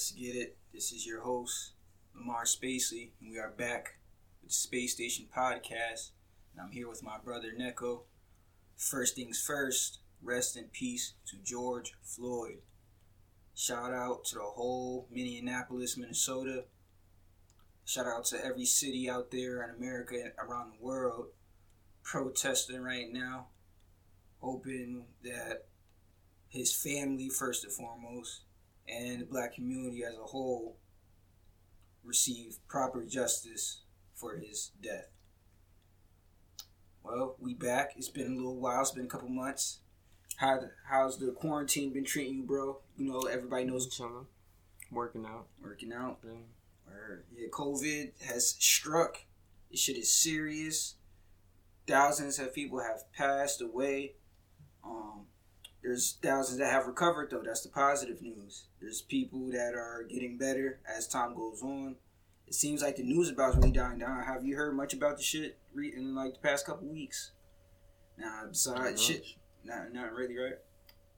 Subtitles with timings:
[0.00, 0.56] Let's get it.
[0.72, 1.72] This is your host,
[2.16, 3.98] Lamar Spacey, and we are back
[4.40, 6.12] with the Space Station Podcast.
[6.52, 8.04] And I'm here with my brother Neko.
[8.78, 12.62] First things first, rest in peace to George Floyd.
[13.54, 16.64] Shout out to the whole Minneapolis, Minnesota.
[17.84, 21.26] Shout out to every city out there in America and around the world
[22.02, 23.48] protesting right now.
[24.38, 25.66] Hoping that
[26.48, 28.44] his family, first and foremost,
[28.90, 30.76] and the black community as a whole
[32.04, 33.82] receive proper justice
[34.14, 35.08] for his death.
[37.02, 37.92] Well, we back.
[37.96, 38.80] It's been a little while.
[38.80, 39.80] It's been a couple months.
[40.36, 42.78] How how's the quarantine been treating you, bro?
[42.96, 44.26] You know, everybody knows chilling,
[44.90, 46.18] working out, working out.
[46.24, 46.92] Yeah.
[46.92, 49.18] Or yeah, COVID has struck.
[49.70, 50.96] This shit is serious.
[51.86, 54.14] Thousands of people have passed away.
[54.84, 55.26] Um,
[55.82, 57.42] there's thousands that have recovered though.
[57.44, 58.66] That's the positive news.
[58.80, 61.96] There's people that are getting better as time goes on.
[62.46, 64.22] It seems like the news about really dying down.
[64.24, 67.32] Have you heard much about the shit in like the past couple weeks?
[68.18, 69.24] Nah, besides shit,
[69.64, 70.58] not not really, right?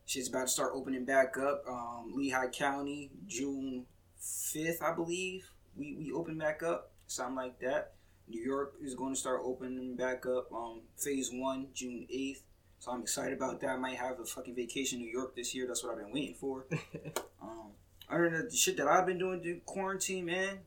[0.05, 1.65] Shit's about to start opening back up.
[1.69, 3.87] Um, Lehigh County, June
[4.21, 5.49] fifth, I believe.
[5.77, 7.95] We we open back up, something like that.
[8.29, 10.53] New York is going to start opening back up.
[10.53, 12.43] Um, phase one, June eighth.
[12.83, 13.71] So I'm excited about that.
[13.71, 15.69] I might have a fucking vacation in New York this year.
[15.69, 16.67] That's what I've been waiting for.
[17.41, 17.71] um,
[18.11, 20.59] other than the shit that I've been doing during quarantine, man,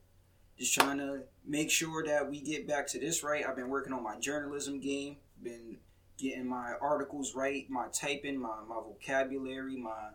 [0.57, 3.45] just trying to make sure that we get back to this right.
[3.45, 5.17] I've been working on my journalism game.
[5.43, 5.75] Been
[6.17, 10.11] getting my articles right, my typing, my, my vocabulary, my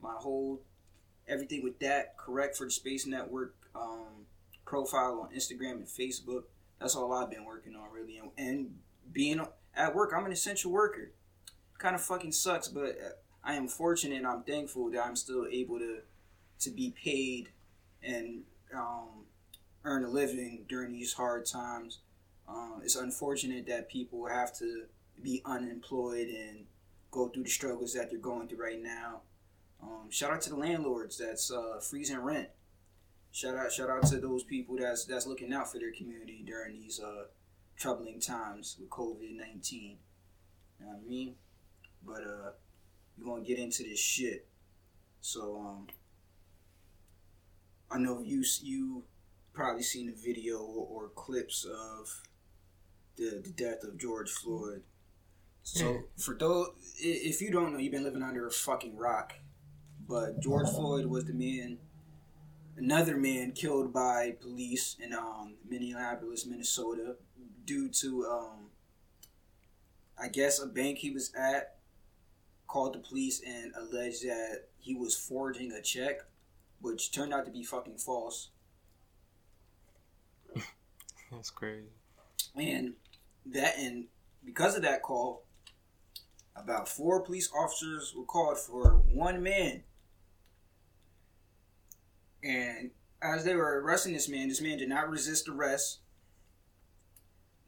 [0.00, 0.60] my whole
[1.26, 4.24] everything with that correct for the Space Network um,
[4.64, 6.44] profile on Instagram and Facebook.
[6.78, 8.78] That's all I've been working on really, and, and
[9.12, 11.10] being at work, I'm an essential worker
[11.80, 12.96] kind of fucking sucks, but
[13.42, 16.00] I am fortunate and I'm thankful that I'm still able to
[16.60, 17.48] to be paid
[18.02, 18.42] and
[18.74, 19.24] um,
[19.84, 22.00] earn a living during these hard times.
[22.46, 24.84] Um, it's unfortunate that people have to
[25.22, 26.66] be unemployed and
[27.10, 29.22] go through the struggles that they're going through right now.
[29.82, 32.48] Um, shout out to the landlords that's uh, freezing rent.
[33.32, 36.74] Shout out, shout out to those people that's that's looking out for their community during
[36.74, 37.24] these uh,
[37.76, 39.96] troubling times with COVID nineteen.
[40.78, 41.34] You know what I mean?
[42.04, 42.50] But uh,
[43.18, 44.46] we're gonna get into this shit.
[45.20, 45.86] So um,
[47.90, 49.04] I know you you
[49.52, 52.22] probably seen the video or, or clips of
[53.16, 54.82] the the death of George Floyd.
[55.62, 56.68] So for those,
[56.98, 59.34] if you don't know, you've been living under a fucking rock.
[60.08, 61.78] But George Floyd was the man,
[62.76, 67.16] another man killed by police in um, Minneapolis, Minnesota,
[67.64, 68.70] due to um,
[70.18, 71.76] I guess a bank he was at
[72.70, 76.20] called the police and alleged that he was forging a check,
[76.80, 78.50] which turned out to be fucking false.
[81.32, 81.88] That's crazy.
[82.54, 82.94] And
[83.46, 84.04] that and
[84.44, 85.42] because of that call,
[86.54, 89.82] about four police officers were called for one man.
[92.44, 95.98] And as they were arresting this man, this man did not resist arrest.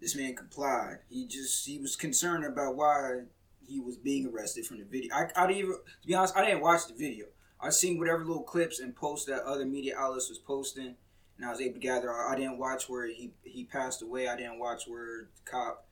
[0.01, 0.99] This man complied.
[1.09, 3.23] He just he was concerned about why
[3.67, 5.15] he was being arrested from the video.
[5.15, 7.27] I, I didn't even, to be honest, I didn't watch the video.
[7.61, 10.97] I seen whatever little clips and posts that other media outlets was posting,
[11.37, 12.13] and I was able to gather.
[12.13, 14.29] I, I didn't watch where he he passed away.
[14.29, 15.87] I didn't watch where the cop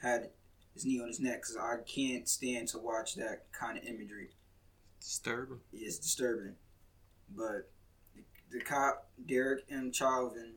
[0.00, 0.30] had
[0.74, 4.30] his knee on his neck because I can't stand to watch that kind of imagery.
[5.00, 5.60] Disturbing.
[5.72, 6.54] It's disturbing,
[7.34, 7.70] but
[8.14, 9.92] the, the cop Derek M.
[9.92, 10.54] Chauvin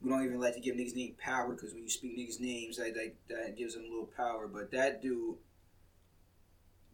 [0.00, 2.76] we don't even like to give niggas name power because when you speak niggas names,
[2.76, 4.46] that, that that gives them a little power.
[4.46, 5.36] But that dude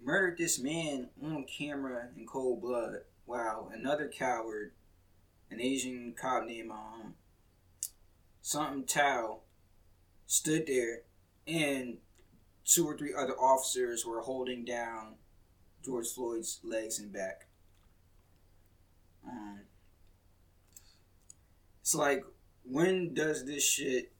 [0.02, 3.00] murdered this man on camera in cold blood.
[3.26, 4.72] Wow, another coward,
[5.50, 7.14] an Asian cop named um
[8.42, 9.38] something Thao,
[10.26, 11.00] stood there,
[11.46, 11.98] and
[12.64, 15.14] two or three other officers were holding down
[15.84, 17.46] George Floyd's legs and back.
[19.26, 19.60] Um,
[21.80, 22.24] it's like
[22.64, 24.12] when does this shit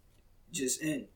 [0.52, 1.06] just end?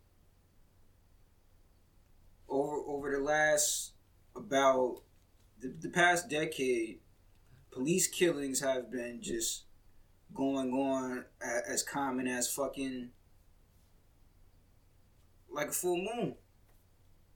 [2.48, 3.92] Over over the last
[4.34, 5.02] about
[5.60, 7.00] the, the past decade,
[7.70, 9.64] police killings have been just
[10.34, 11.24] going on
[11.68, 13.10] as common as fucking
[15.50, 16.34] like a full moon.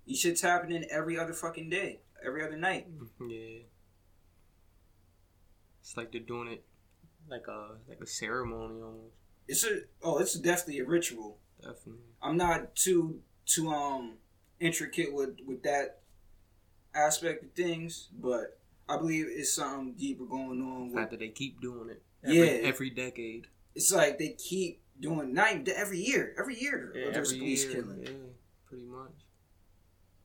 [0.06, 2.86] These shit's happening every other fucking day, every other night.
[3.28, 3.64] Yeah.
[5.80, 6.64] It's like they're doing it
[7.28, 9.21] like a like a ceremony almost.
[9.52, 11.36] It's a oh, it's definitely a ritual.
[11.60, 12.00] Definitely.
[12.22, 14.14] I'm not too too um
[14.60, 16.00] intricate with with that
[16.94, 18.58] aspect of things, but
[18.88, 20.92] I believe it's something deeper going on.
[20.92, 22.02] With, that they keep doing it.
[22.24, 22.68] Every, Yeah.
[22.68, 23.46] Every decade.
[23.74, 27.64] it's like they keep doing not even every year, every year Yeah, there's every police
[27.64, 27.74] year.
[27.74, 28.10] killing, Yeah,
[28.68, 29.16] pretty much.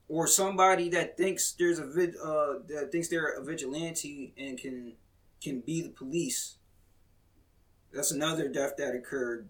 [0.08, 4.94] or somebody that thinks there's a vid, uh, that thinks they're a vigilante and can
[5.42, 6.57] can be the police.
[7.92, 9.48] That's another death that occurred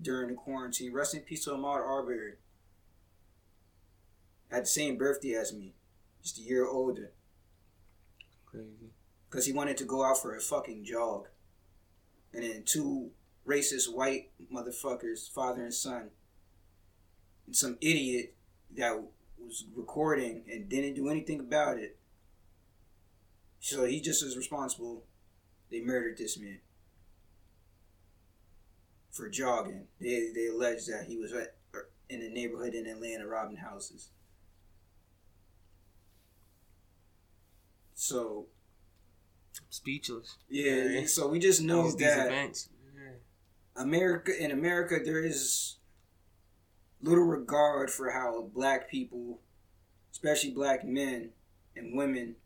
[0.00, 0.92] during the quarantine.
[0.92, 2.34] Rest in peace to Ahmaud Arbery.
[4.50, 5.74] Had the same birthday as me,
[6.22, 7.12] just a year older.
[8.46, 8.90] Crazy.
[9.28, 11.28] because he wanted to go out for a fucking jog.
[12.32, 13.10] And then two
[13.46, 16.10] racist white motherfuckers, father and son,
[17.46, 18.34] and some idiot
[18.76, 19.00] that
[19.38, 21.96] was recording and didn't do anything about it.
[23.60, 25.04] So he just is responsible.
[25.70, 26.58] They murdered this man
[29.10, 29.86] for jogging.
[30.00, 34.10] They they alleged that he was at, er, in a neighborhood in Atlanta robbing houses.
[37.94, 38.46] So
[39.68, 40.38] Speechless.
[40.48, 41.06] yeah, Yeah.
[41.06, 42.68] so we just know These- these that events.
[42.94, 43.12] Yeah.
[43.76, 45.76] America in America there is
[47.02, 49.40] little regard for how black people,
[50.12, 51.32] especially black men
[51.76, 52.36] and women,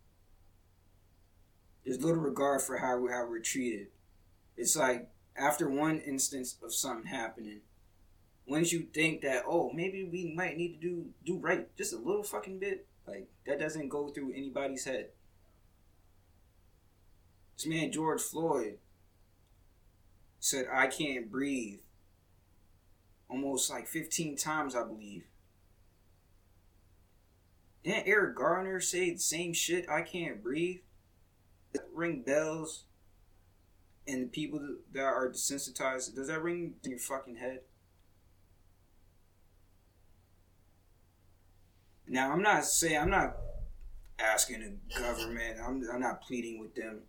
[1.84, 3.88] there's little regard for how how we're treated.
[4.56, 7.60] It's like after one instance of something happening,
[8.46, 11.98] once you think that oh maybe we might need to do do right just a
[11.98, 15.08] little fucking bit, like that doesn't go through anybody's head.
[17.56, 18.78] This man George Floyd
[20.40, 21.80] said I can't breathe
[23.28, 25.24] almost like 15 times, I believe.
[27.82, 29.88] Didn't Eric Garner say the same shit?
[29.88, 30.80] I can't breathe.
[31.92, 32.83] Ring bells.
[34.06, 34.60] And the people
[34.92, 37.60] that are desensitized, does that ring in your fucking head?
[42.06, 43.36] Now, I'm not saying, I'm not
[44.18, 47.00] asking the government, I'm, I'm not pleading with them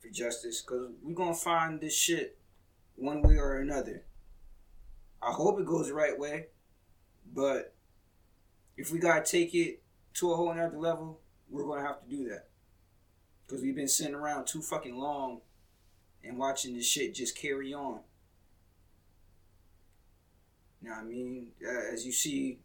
[0.00, 2.38] for justice, because we're going to find this shit
[2.96, 4.04] one way or another.
[5.22, 6.48] I hope it goes the right way,
[7.32, 7.74] but
[8.76, 9.82] if we gotta take it
[10.14, 12.48] to a whole nother level, we're gonna have to do that.
[13.46, 15.40] Because we've been sitting around too fucking long
[16.24, 18.00] and watching this shit just carry on.
[20.80, 22.58] Now, I mean, uh, as you see,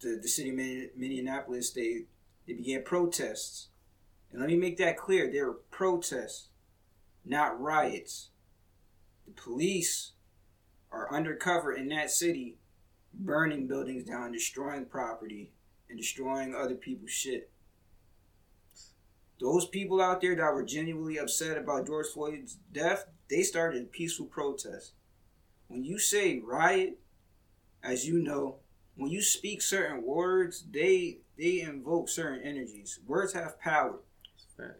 [0.00, 0.56] the, the city of
[0.96, 2.02] Minneapolis, they,
[2.46, 3.68] they began protests.
[4.30, 6.48] And let me make that clear they were protests,
[7.24, 8.30] not riots.
[9.26, 10.12] The police
[10.92, 12.58] are undercover in that city,
[13.14, 15.52] burning buildings down, destroying property,
[15.88, 17.50] and destroying other people's shit.
[19.44, 23.84] Those people out there that were genuinely upset about George Floyd's death, they started a
[23.86, 24.92] peaceful protest.
[25.68, 26.98] When you say riot,
[27.82, 28.56] as you know,
[28.96, 33.00] when you speak certain words, they they invoke certain energies.
[33.06, 33.98] Words have power.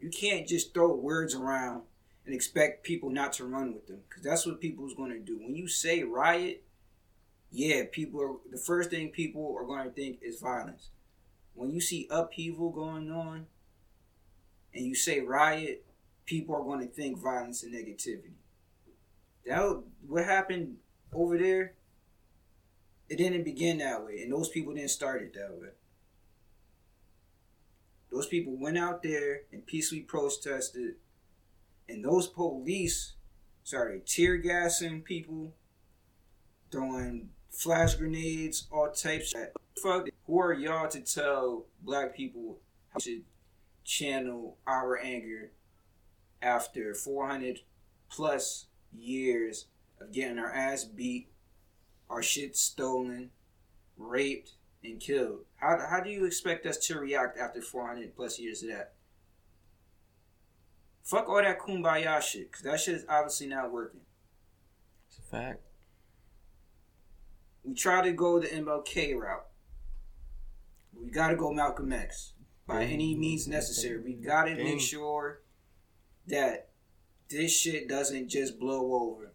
[0.01, 1.83] You can't just throw words around
[2.25, 5.37] and expect people not to run with them because that's what people's going to do.
[5.37, 6.65] When you say riot,
[7.53, 10.89] yeah, people are the first thing people are going to think is violence.
[11.53, 13.49] When you see upheaval going on
[14.75, 15.85] and you say riot,
[16.27, 18.33] people are going to think violence and negativity.
[19.47, 20.77] That what happened
[21.13, 21.75] over there.
[23.11, 25.69] It didn't begin that way, and those people didn't start it that way.
[28.11, 30.95] Those people went out there and peacefully protested
[31.89, 33.15] and those police
[33.63, 35.53] started tear gassing people,
[36.71, 39.49] throwing flash grenades, all types of
[39.83, 40.09] fuck.
[40.27, 42.59] Who are y'all to tell black people
[42.91, 43.23] how to
[43.85, 45.53] channel our anger
[46.43, 47.61] after 400
[48.11, 49.67] plus years
[50.01, 51.29] of getting our ass beat,
[52.11, 53.31] our shit stolen,
[53.97, 55.41] raped, and killed?
[55.57, 58.95] How, how do you expect us to react after 400 plus years of that?
[61.03, 64.01] Fuck all that kumbaya shit, because that shit is obviously not working.
[65.09, 65.61] It's a fact.
[67.63, 69.47] We try to go the MLK route.
[70.95, 72.34] We gotta go Malcolm X
[72.67, 73.99] by any means necessary.
[74.01, 75.41] We gotta make sure
[76.27, 76.71] that
[77.29, 79.33] this shit doesn't just blow over.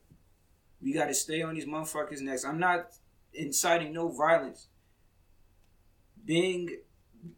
[0.81, 2.45] We gotta stay on these motherfuckers' necks.
[2.45, 2.91] I'm not
[3.33, 4.67] inciting no violence.
[6.25, 6.79] Being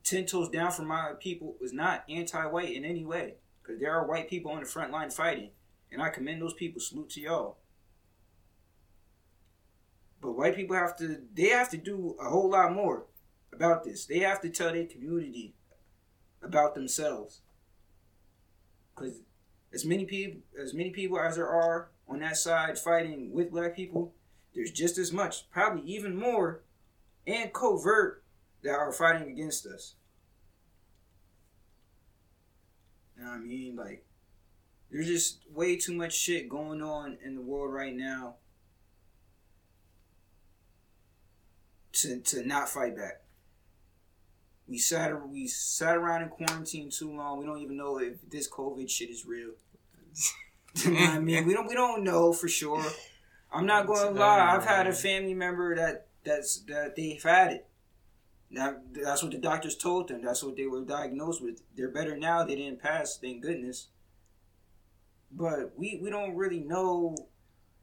[0.03, 3.35] ten toes down for my people is not anti-white in any way.
[3.61, 5.51] Because there are white people on the front line fighting.
[5.91, 6.81] And I commend those people.
[6.81, 7.57] Salute to y'all.
[10.21, 13.05] But white people have to they have to do a whole lot more
[13.53, 14.05] about this.
[14.05, 15.55] They have to tell their community
[16.41, 17.41] about themselves.
[18.95, 19.21] Cause
[19.73, 23.75] as many people as many people as there are on that side fighting with black
[23.75, 24.13] people,
[24.53, 26.61] there's just as much, probably even more,
[27.25, 28.23] and covert
[28.63, 29.95] that are fighting against us.
[33.17, 33.75] You know what I mean?
[33.75, 34.05] Like,
[34.91, 38.35] there's just way too much shit going on in the world right now
[41.93, 43.21] to to not fight back.
[44.71, 47.39] We sat we sat around in quarantine too long.
[47.39, 49.49] We don't even know if this COVID shit is real.
[50.75, 51.45] you know what I mean?
[51.45, 52.81] We don't we don't know for sure.
[53.51, 54.39] I'm not going to lie.
[54.39, 57.67] Uh, I've had a family member that that's that they've had it.
[58.49, 60.23] Now that's what the doctors told them.
[60.23, 61.61] That's what they were diagnosed with.
[61.75, 62.45] They're better now.
[62.45, 63.17] They didn't pass.
[63.17, 63.89] Thank goodness.
[65.33, 67.17] But we we don't really know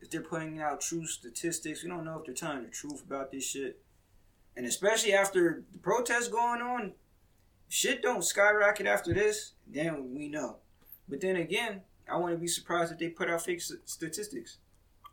[0.00, 1.82] if they're putting out true statistics.
[1.82, 3.82] We don't know if they're telling the truth about this shit.
[4.56, 6.92] And especially after the protests going on,
[7.68, 10.56] shit don't skyrocket after this, then we know.
[11.08, 14.58] But then again, I wouldn't be surprised if they put out fake statistics.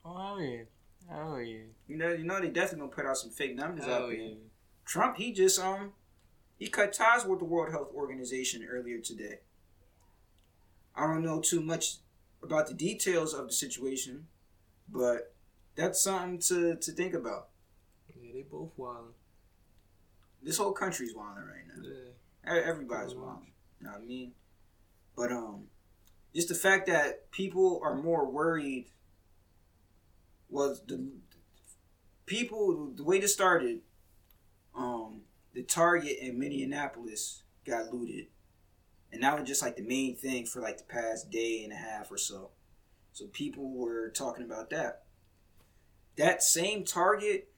[0.03, 0.63] Oh yeah,
[1.11, 1.63] oh yeah.
[1.87, 4.17] You know, you know they definitely gonna put out some fake numbers Oh out there.
[4.17, 4.35] yeah.
[4.85, 5.93] Trump, he just um,
[6.57, 9.39] he cut ties with the World Health Organization earlier today.
[10.95, 11.97] I don't know too much
[12.41, 14.27] about the details of the situation,
[14.89, 15.33] but
[15.75, 17.49] that's something to to think about.
[18.15, 19.13] Yeah, they both wild.
[20.45, 21.89] This whole country's wilding right now.
[21.89, 22.61] Yeah.
[22.69, 23.51] Everybody's wilding.
[23.81, 24.33] You know what I mean?
[25.17, 25.63] But um,
[26.35, 28.91] just the fact that people are more worried
[30.47, 31.09] was the
[32.27, 33.79] people the way this started.
[34.75, 35.21] Um,
[35.53, 38.27] the Target in Minneapolis got looted,
[39.11, 41.77] and that was just like the main thing for like the past day and a
[41.77, 42.51] half or so.
[43.13, 45.05] So people were talking about that.
[46.17, 47.49] That same Target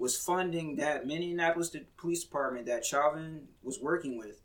[0.00, 4.40] was funding that Minneapolis Police Department that Chauvin was working with,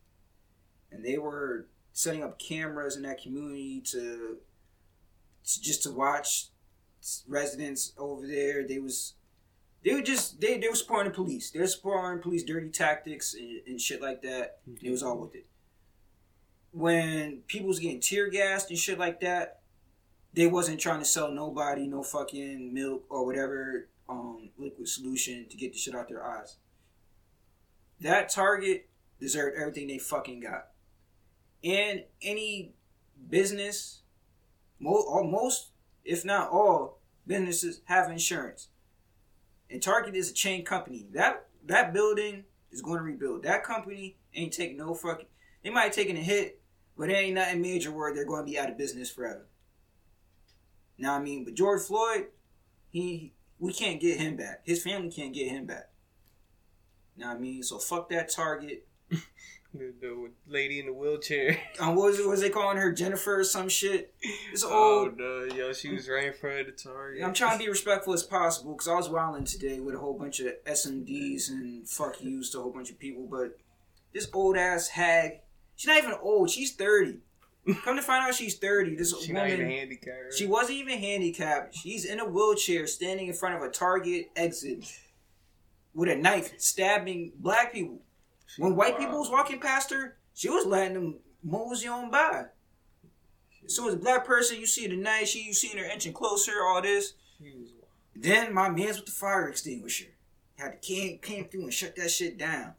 [0.91, 4.37] and they were setting up cameras in that community to,
[5.45, 6.49] to just to watch
[7.25, 8.67] residents over there.
[8.67, 9.13] They was
[9.81, 11.51] they were just they they were supporting the police.
[11.51, 14.57] They were supporting police dirty tactics and, and shit like that.
[14.81, 15.47] It was all with it.
[16.71, 19.61] When people was getting tear gassed and shit like that,
[20.33, 25.57] they wasn't trying to sell nobody no fucking milk or whatever um liquid solution to
[25.57, 26.57] get the shit out their eyes.
[28.01, 30.67] That Target deserved everything they fucking got.
[31.63, 32.73] And any
[33.29, 34.01] business,
[34.79, 35.69] most,
[36.03, 38.67] if not all, businesses have insurance.
[39.69, 41.07] And Target is a chain company.
[41.13, 43.43] That that building is going to rebuild.
[43.43, 45.25] That company ain't taking no fucking.
[45.63, 46.61] They might have taken a hit,
[46.95, 49.47] but it ain't nothing major where they're going to be out of business forever.
[50.97, 52.27] Now I mean, but George Floyd,
[52.89, 54.61] he we can't get him back.
[54.63, 55.89] His family can't get him back.
[57.17, 58.87] Now I mean, so fuck that Target.
[59.77, 61.59] The, the lady in the wheelchair.
[61.81, 62.25] Um, what was it?
[62.25, 64.13] Was they calling her Jennifer or some shit?
[64.53, 65.17] It's Oh old.
[65.17, 67.21] no, yo, she was right in front of the target.
[67.21, 70.17] I'm trying to be respectful as possible because I was wilding today with a whole
[70.17, 73.27] bunch of SMDs and fuck yous to a whole bunch of people.
[73.29, 73.57] But
[74.13, 75.41] this old ass hag,
[75.75, 76.49] she's not even old.
[76.49, 77.17] She's 30.
[77.83, 78.95] Come to find out, she's 30.
[78.95, 80.33] This She woman, handicapped.
[80.35, 81.75] she wasn't even handicapped.
[81.75, 84.85] She's in a wheelchair, standing in front of a Target exit
[85.93, 87.99] with a knife, stabbing black people.
[88.57, 92.45] When white people was walking past her, she was letting them mosey on by.
[93.67, 96.63] So as a black person, you see the knife, she you seeing her inching closer,
[96.63, 97.13] all this.
[97.39, 97.65] She.
[98.15, 100.05] Then my man's with the fire extinguisher.
[100.57, 102.75] Had to came came through and shut that shit down.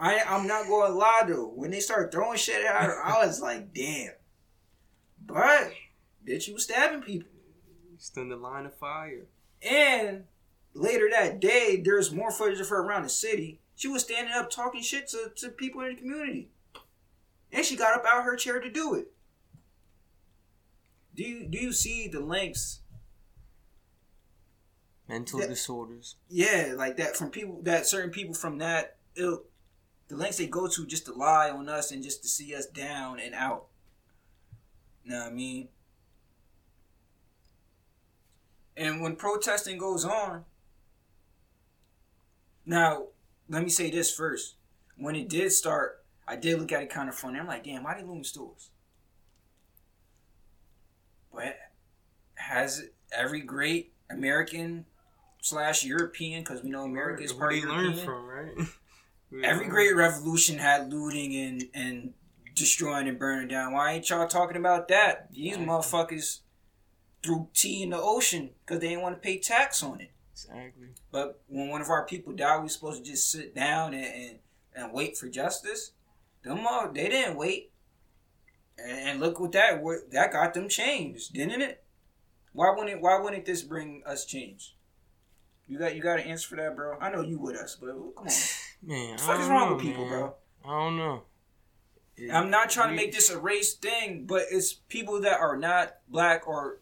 [0.00, 1.52] I I'm not gonna lie though.
[1.54, 4.12] When they started throwing shit at her, I was like, damn.
[5.24, 5.72] But
[6.26, 7.28] bitch, you was stabbing people.
[7.98, 9.26] Still in the line of fire.
[9.62, 10.24] And
[10.72, 13.60] later that day, there's more footage of her around the city.
[13.76, 16.48] She was standing up talking shit to, to people in the community.
[17.52, 19.12] And she got up out of her chair to do it.
[21.14, 22.80] Do you do you see the lengths
[25.08, 25.46] Mental Yeah.
[25.48, 26.16] disorders.
[26.28, 29.49] yeah, like that from people that certain people from that ilk,
[30.10, 32.66] the lengths they go to just to lie on us and just to see us
[32.66, 33.66] down and out.
[35.04, 35.68] Know what I mean?
[38.76, 40.44] And when protesting goes on,
[42.66, 43.04] now
[43.48, 44.56] let me say this first.
[44.96, 47.38] When it did start, I did look at it kind of funny.
[47.38, 48.70] I'm like, damn, why they looting stores?
[51.32, 51.56] But
[52.34, 54.86] has every great American
[55.40, 58.04] slash European, because we know America is part European.
[58.04, 58.68] from, right?
[59.30, 62.14] They Every great revolution had looting and and
[62.54, 63.72] destroying and burning down.
[63.72, 65.32] Why ain't y'all talking about that?
[65.32, 65.66] These Exactly.
[65.66, 66.40] motherfuckers
[67.22, 70.10] threw tea in the ocean because they didn't want to pay tax on it.
[70.32, 70.88] Exactly.
[71.12, 74.38] But when one of our people died, we supposed to just sit down and and,
[74.74, 75.92] and wait for justice.
[76.42, 77.70] Them all they didn't wait,
[78.78, 81.84] and, and look what that what, that got them changed, didn't it?
[82.52, 84.74] Why wouldn't Why wouldn't this bring us change?
[85.68, 86.98] You got you got an answer for that, bro?
[87.00, 88.32] I know you with us, but oh, come on.
[88.82, 90.18] Man, What the fuck is wrong know, with people, man.
[90.18, 90.34] bro?
[90.64, 91.22] I don't know.
[92.32, 95.96] I'm not trying to make this a race thing, but it's people that are not
[96.08, 96.80] black or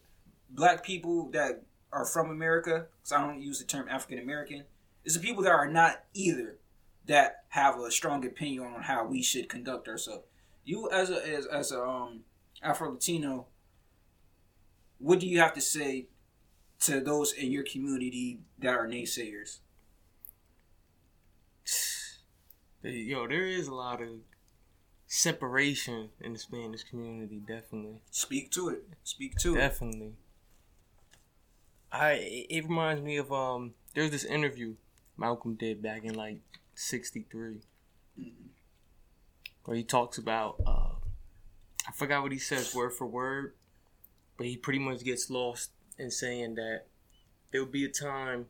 [0.49, 1.63] black people that
[1.93, 2.87] are from America.
[2.97, 4.65] Because I don't use the term African American.
[5.05, 6.57] It's the people that are not either
[7.05, 10.25] that have a strong opinion on how we should conduct ourselves.
[10.65, 12.21] You as a as, as a um
[12.61, 13.47] Afro Latino,
[14.97, 16.07] what do you have to say
[16.81, 19.59] to those in your community that are naysayers?
[22.83, 24.09] Yo, there is a lot of
[25.07, 27.37] separation in the Spanish community.
[27.45, 28.83] Definitely, Speak to it.
[29.03, 29.57] Speak to it.
[29.59, 30.13] definitely.
[31.91, 33.73] I it reminds me of um.
[33.95, 34.75] There's this interview
[35.17, 36.39] Malcolm did back in like
[36.75, 37.61] '63,
[38.19, 38.31] Mhm.
[39.65, 40.91] where he talks about uh,
[41.87, 43.55] I forgot what he says word for word,
[44.37, 46.83] but he pretty much gets lost in saying that
[47.51, 48.47] there will be a time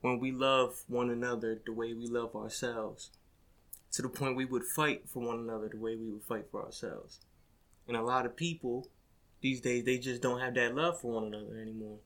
[0.00, 3.10] when we love one another the way we love ourselves,
[3.92, 6.64] to the point we would fight for one another the way we would fight for
[6.64, 7.20] ourselves.
[7.88, 8.88] And a lot of people
[9.42, 11.98] these days they just don't have that love for one another anymore.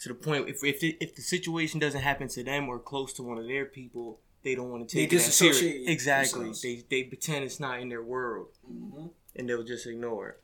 [0.00, 3.12] To the point if if the, if the situation doesn't happen to them or close
[3.14, 5.56] to one of their people, they don't want to They take it that serious.
[5.58, 6.44] disassociate Exactly.
[6.44, 6.62] themselves.
[6.62, 10.40] They they pretend it's not in their world hmm and they'll just ignore it.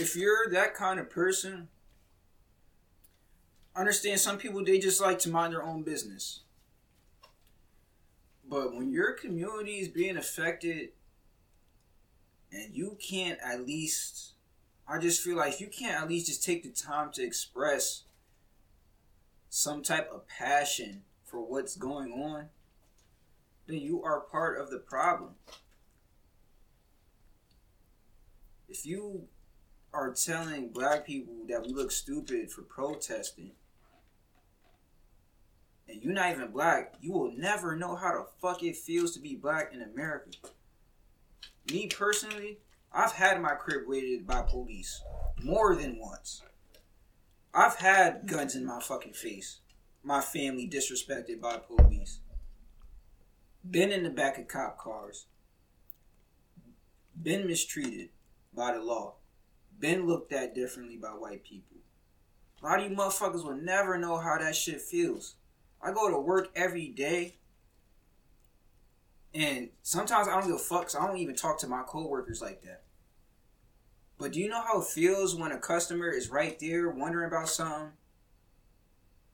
[0.00, 1.68] if you're that kind of person,
[3.74, 6.43] understand some people they just like to mind their own business.
[8.54, 10.90] But when your community is being affected
[12.52, 14.34] and you can't at least
[14.86, 18.04] I just feel like you can't at least just take the time to express
[19.48, 22.50] some type of passion for what's going on,
[23.66, 25.34] then you are part of the problem.
[28.68, 29.24] If you
[29.92, 33.50] are telling black people that we look stupid for protesting,
[35.88, 39.20] and you're not even black, you will never know how the fuck it feels to
[39.20, 40.30] be black in America.
[41.70, 42.58] Me personally,
[42.92, 45.02] I've had my crib raided by police
[45.42, 46.42] more than once.
[47.52, 49.60] I've had guns in my fucking face.
[50.02, 52.20] My family disrespected by police.
[53.68, 55.26] Been in the back of cop cars.
[57.20, 58.10] Been mistreated
[58.52, 59.14] by the law
[59.78, 61.76] been looked at differently by white people.
[62.62, 65.36] A lot of you motherfuckers will never know how that shit feels.
[65.84, 67.36] I go to work every day,
[69.34, 72.40] and sometimes I don't give a fuck, so I don't even talk to my coworkers
[72.40, 72.84] like that.
[74.18, 77.48] But do you know how it feels when a customer is right there wondering about
[77.48, 77.92] something?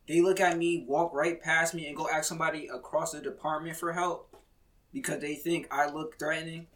[0.09, 3.77] They look at me, walk right past me, and go ask somebody across the department
[3.77, 4.37] for help
[4.93, 6.67] because they think I look threatening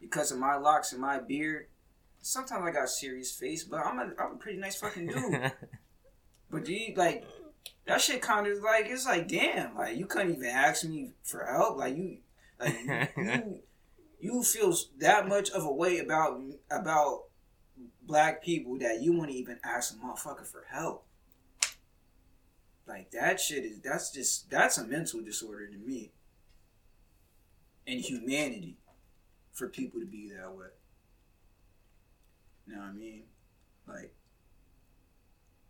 [0.00, 1.66] because of my locks and my beard
[2.22, 5.52] sometimes I got a serious face, but I'm a I'm a pretty nice fucking dude.
[6.50, 7.24] but do you like
[7.86, 11.44] that shit kind of like it's like damn, like you couldn't even ask me for
[11.44, 12.18] help, like you
[12.60, 12.78] like
[13.16, 13.60] you
[14.20, 16.40] you, feel that much of a way about
[16.70, 17.24] about
[18.02, 21.06] black people that you wouldn't even ask a motherfucker for help.
[22.86, 26.12] Like that shit is that's just that's a mental disorder to me.
[27.84, 28.76] And humanity
[29.52, 30.66] for people to be that way.
[32.66, 33.24] You know what I mean?
[33.86, 34.14] Like,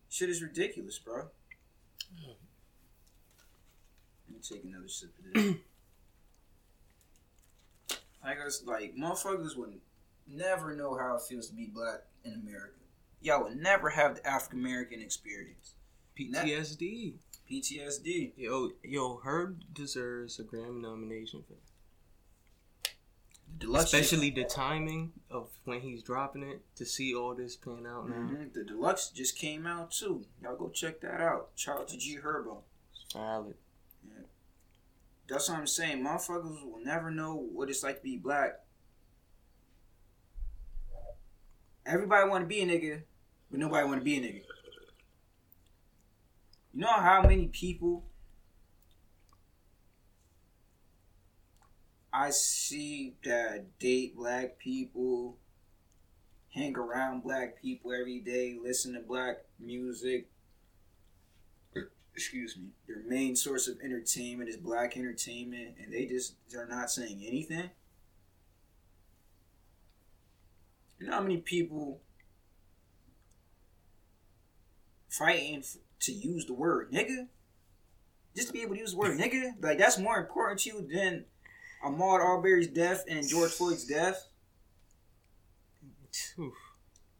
[0.08, 1.28] shit is ridiculous, bro.
[4.28, 5.54] Let me take another sip of this.
[8.24, 9.80] like, I was like, motherfuckers would
[10.26, 12.78] never know how it feels to be black in America.
[13.20, 15.74] Y'all would never have the African American experience.
[16.18, 17.14] PTSD.
[17.50, 18.32] PTSD.
[18.36, 21.71] Yo, yo, Herb deserves a Grammy nomination for The
[23.62, 27.86] deluxe shit- especially the timing of when he's dropping it to see all this pan
[27.86, 28.16] out now.
[28.16, 28.52] Mhm.
[28.52, 30.26] The deluxe just came out too.
[30.42, 31.50] Y'all go check that out.
[31.54, 32.62] Shout out to G Herbo.
[33.08, 33.56] Solid.
[34.04, 34.28] valid.
[35.28, 36.02] That's what I'm saying.
[36.02, 38.60] Motherfuckers will never know what it's like to be black.
[41.84, 43.02] Everybody want to be a nigga,
[43.50, 44.44] but nobody want to be a nigga.
[46.74, 48.04] You know how many people
[52.12, 55.38] I see that date black people,
[56.50, 60.28] hang around black people every day, listen to black music,
[62.14, 66.90] excuse me, their main source of entertainment is black entertainment, and they just are not
[66.90, 67.70] saying anything.
[70.98, 72.00] You know how many people
[75.08, 75.64] fighting
[76.00, 77.28] to use the word nigga?
[78.36, 79.52] Just to be able to use the word nigga?
[79.60, 81.24] Like, that's more important to you than
[81.84, 84.28] Ahmaud Arbery's death and George Floyd's death?
[86.38, 86.54] Oof.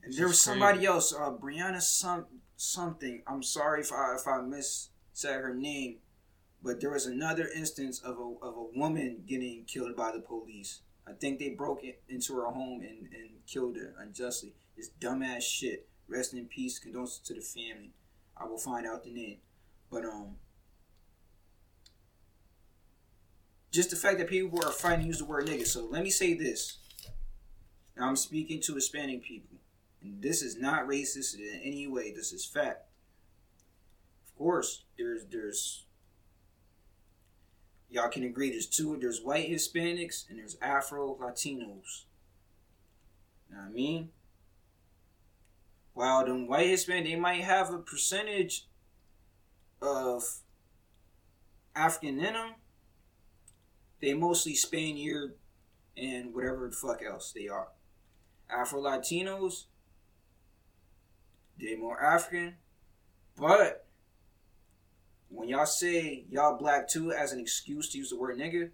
[0.03, 0.87] And there was somebody crazy.
[0.89, 3.23] else, uh, Breonna some something.
[3.27, 5.99] I'm sorry if I if I miss said her name,
[6.63, 10.81] But there was another instance of a of a woman getting killed by the police.
[11.07, 14.55] I think they broke into her home and, and killed her unjustly.
[14.77, 15.89] This dumbass shit.
[16.09, 16.79] Rest in peace.
[16.79, 17.93] Condolences to the family.
[18.37, 19.39] I will find out the name.
[19.91, 20.37] But um,
[23.73, 25.67] just the fact that people are fighting to use the word nigga.
[25.67, 26.79] So let me say this.
[27.99, 29.59] I'm speaking to Hispanic people,
[30.03, 32.13] and this is not racist in any way.
[32.13, 32.87] This is fact.
[34.27, 35.85] Of course, there's there's
[37.91, 38.51] y'all can agree.
[38.51, 38.97] There's two.
[39.01, 42.05] There's white Hispanics and there's Afro Latinos.
[43.51, 44.09] Know what I mean?
[45.95, 48.67] While them white Hispanic, they might have a percentage
[49.83, 50.25] of
[51.77, 52.55] African in them.
[54.03, 55.37] They mostly Spaniard
[55.97, 57.69] and whatever the fuck else they are.
[58.51, 59.67] Afro Latinos,
[61.59, 62.57] they more African,
[63.37, 63.87] but
[65.29, 68.71] when y'all say y'all black too as an excuse to use the word nigga,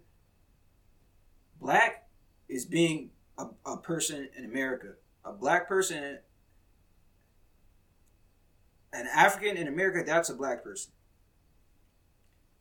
[1.61, 2.09] black
[2.49, 4.93] is being a, a person in America.
[5.23, 6.17] A black person,
[8.91, 10.91] an African in America, that's a black person.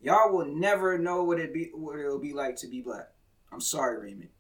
[0.00, 3.08] Y'all will never know what it be what it'll be like to be black.
[3.52, 4.30] I'm sorry, Raymond.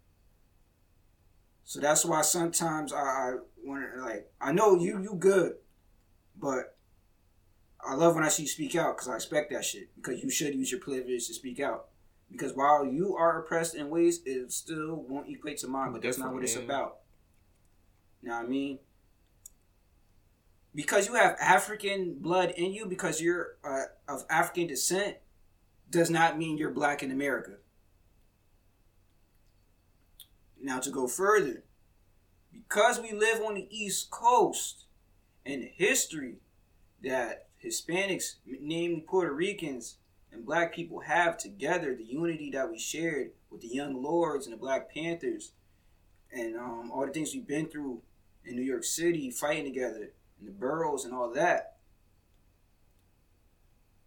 [1.64, 3.32] So that's why sometimes I, I
[3.64, 5.54] want to like I know you you good,
[6.36, 6.76] but
[7.84, 10.30] I love when I see you speak out because I expect that shit because you
[10.30, 11.88] should use your privilege to speak out.
[12.30, 16.18] Because while you are oppressed in ways, it still won't equate to mine, but that's
[16.18, 16.98] not what it's about.
[18.22, 18.78] You know what I mean?
[20.74, 25.16] Because you have African blood in you, because you're uh, of African descent,
[25.90, 27.56] does not mean you're black in America.
[30.60, 31.62] Now, to go further,
[32.52, 34.84] because we live on the East Coast
[35.46, 36.36] and history
[37.02, 39.96] that Hispanics, namely Puerto Ricans,
[40.32, 44.52] and black people have together, the unity that we shared with the Young Lords and
[44.52, 45.52] the Black Panthers,
[46.32, 48.02] and um, all the things we've been through
[48.44, 51.77] in New York City, fighting together, in the boroughs and all that.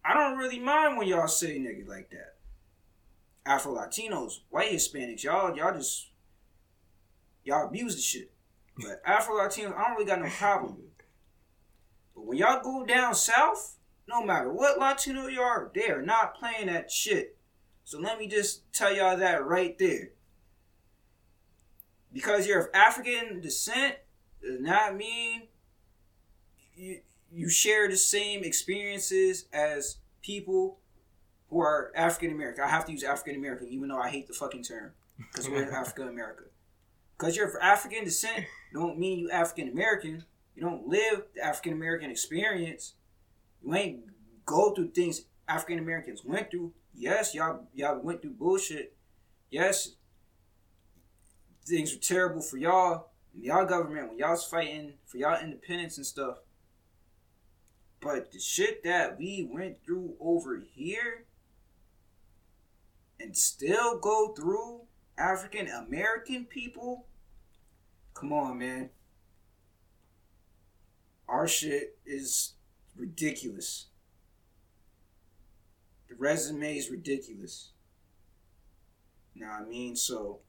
[0.04, 2.34] I don't really mind when y'all say nigga like that.
[3.44, 6.10] Afro Latinos, white Hispanics, y'all, y'all just
[7.44, 8.30] y'all abuse the shit.
[8.76, 11.06] But Afro Latinos, I don't really got no problem with.
[12.14, 13.76] But when y'all go down south,
[14.08, 17.36] no matter what Latino you are, they are not playing that shit.
[17.84, 20.10] So let me just tell y'all that right there.
[22.12, 23.96] Because you're of African descent
[24.42, 25.48] does not mean
[26.74, 27.00] you,
[27.34, 30.78] you share the same experiences as people
[31.48, 32.64] who are African American.
[32.64, 35.62] I have to use African American, even though I hate the fucking term, because we're
[35.68, 36.44] in Africa America.
[37.18, 40.24] Because you're of African descent, don't mean you African American.
[40.54, 42.94] You don't live the African American experience.
[43.62, 44.00] You ain't
[44.44, 46.72] go through things African Americans went through.
[46.94, 48.96] Yes, y'all y'all went through bullshit.
[49.50, 49.90] Yes,
[51.66, 53.10] things were terrible for y'all.
[53.34, 56.38] Y'all government when y'all was fighting for y'all independence and stuff.
[58.02, 61.24] But the shit that we went through over here
[63.20, 64.80] and still go through
[65.16, 67.06] African American people,
[68.12, 68.90] come on, man.
[71.28, 72.54] Our shit is
[72.96, 73.86] ridiculous.
[76.08, 77.70] The resume is ridiculous.
[79.36, 79.94] Know what I mean?
[79.94, 80.40] So,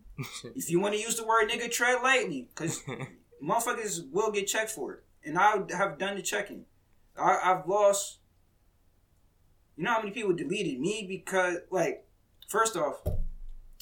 [0.54, 2.82] if you want to use the word nigga, tread lightly, because
[3.44, 5.04] motherfuckers will get checked for it.
[5.24, 6.64] And I have done the checking.
[7.20, 8.18] I, I've lost.
[9.76, 12.06] You know how many people deleted me because, like,
[12.48, 13.00] first off,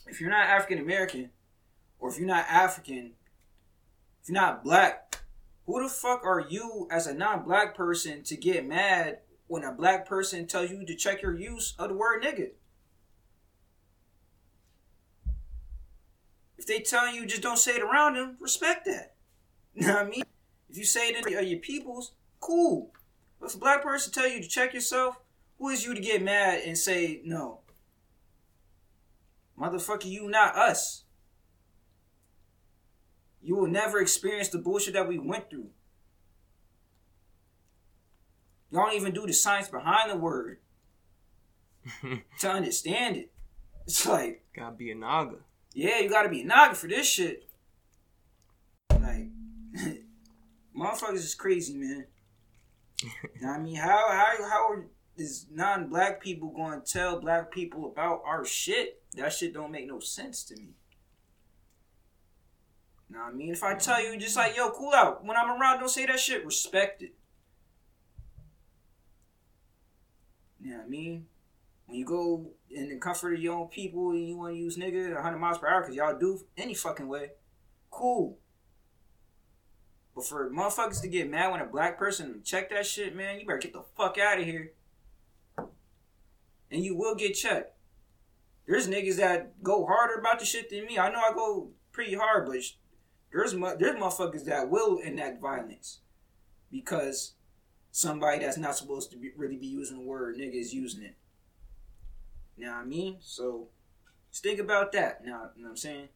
[0.07, 1.31] if you're not African American,
[1.99, 3.13] or if you're not African,
[4.23, 5.21] if you're not black,
[5.67, 10.07] who the fuck are you as a non-black person to get mad when a black
[10.07, 12.51] person tells you to check your use of the word nigga?
[16.57, 19.15] If they tell you just don't say it around them, respect that.
[19.75, 20.25] You know what I mean?
[20.69, 22.91] If you say it to your peoples, cool.
[23.41, 25.17] But if a black person tell you to check yourself,
[25.59, 27.61] who is you to get mad and say no?
[29.59, 31.05] Motherfucker, you not us.
[33.43, 35.71] You will never experience the bullshit that we went through.
[38.71, 40.59] Y'all don't even do the science behind the word
[42.41, 43.33] to understand it.
[43.87, 45.37] It's like gotta be a naga.
[45.73, 47.49] Yeah, you gotta be a naga for this shit.
[48.91, 49.29] Like,
[50.77, 52.07] motherfuckers is crazy, man.
[53.47, 54.77] I mean, how how how
[55.17, 59.03] is non-black people going to tell black people about our shit?
[59.15, 60.71] That shit don't make no sense to me.
[63.11, 65.25] Now I mean, if I tell you just like, yo, cool out.
[65.25, 66.45] When I'm around, don't say that shit.
[66.45, 67.15] Respect it.
[70.61, 71.27] You know I mean?
[71.89, 74.77] when you go in the comfort of your own people and you want to use
[74.77, 77.31] nigga 100 miles per hour because y'all do any fucking way,
[77.91, 78.39] cool.
[80.19, 83.47] But for motherfuckers to get mad when a black person check that shit, man, you
[83.47, 84.73] better get the fuck out of here.
[86.73, 87.77] And you will get checked.
[88.67, 90.99] There's niggas that go harder about the shit than me.
[90.99, 92.77] I know I go pretty hard, but there's
[93.31, 96.01] there's motherfuckers that will enact violence
[96.73, 97.35] because
[97.93, 101.15] somebody that's not supposed to be, really be using the word nigga is using it.
[102.57, 103.19] Now I mean?
[103.21, 103.69] So
[104.33, 105.25] just think about that.
[105.25, 106.09] Now, you know what I'm saying?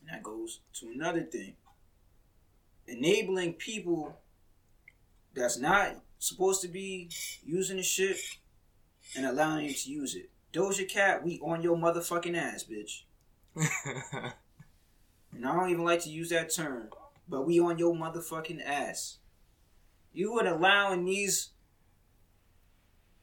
[0.00, 1.56] And that goes to another thing.
[2.88, 4.16] Enabling people
[5.34, 7.10] that's not supposed to be
[7.44, 8.18] using the shit
[9.16, 10.30] and allowing you to use it.
[10.52, 13.02] Doja Cat, we on your motherfucking ass, bitch.
[15.32, 16.88] and I don't even like to use that term,
[17.28, 19.18] but we on your motherfucking ass.
[20.12, 21.50] You would allowing these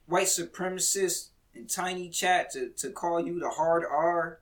[0.05, 4.39] white supremacists and Tinychat to, to call you the hard R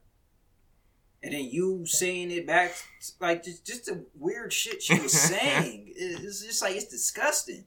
[1.24, 2.74] and then you saying it back
[3.22, 5.94] like just, just the weird shit she was saying.
[5.96, 7.64] it's just like it's disgusting.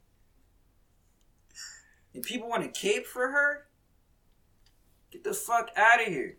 [2.12, 3.66] And people want to cape for her?
[5.10, 6.36] Get the fuck out of here.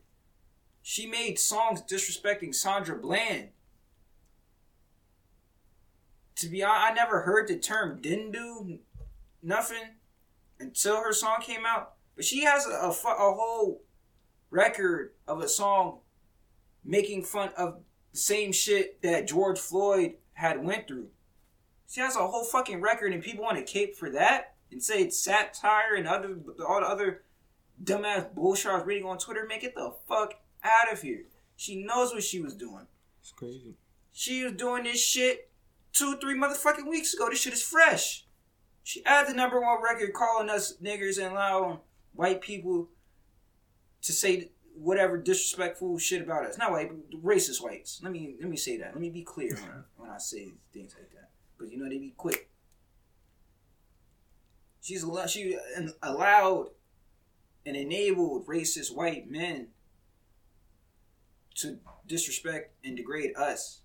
[0.84, 3.50] She made songs disrespecting Sandra Bland.
[6.36, 8.78] To be honest, I never heard the term didn't do
[9.42, 9.96] nothing
[10.60, 11.94] until her song came out.
[12.16, 13.82] But she has a, a, a whole
[14.52, 16.00] record of a song
[16.88, 17.80] making fun of
[18.12, 21.10] the same shit that George Floyd had went through.
[21.90, 25.02] She has a whole fucking record, and people want to cape for that and say
[25.02, 27.24] it's satire and other all the other
[27.84, 29.46] dumbass bullshit I was reading on Twitter.
[29.46, 31.26] Man, get the fuck out of here.
[31.56, 32.88] She knows what she was doing.
[33.22, 33.76] It's crazy.
[34.12, 35.50] She was doing this shit
[35.94, 37.30] two, three motherfucking weeks ago.
[37.30, 38.26] This shit is fresh.
[38.84, 41.80] She had the number one record calling us niggers and allowing
[42.14, 42.90] white people
[44.02, 46.58] to say whatever disrespectful shit about us.
[46.58, 46.92] Not white,
[47.24, 48.00] racist whites.
[48.04, 48.94] Let me let me say that.
[48.94, 51.30] Let me be clear when, when I say things like that.
[51.58, 52.50] Because you know they be quick.
[54.82, 55.58] She's allowed, she
[56.02, 56.70] allowed
[57.66, 59.68] and enabled racist white men
[61.56, 63.82] to disrespect and degrade us.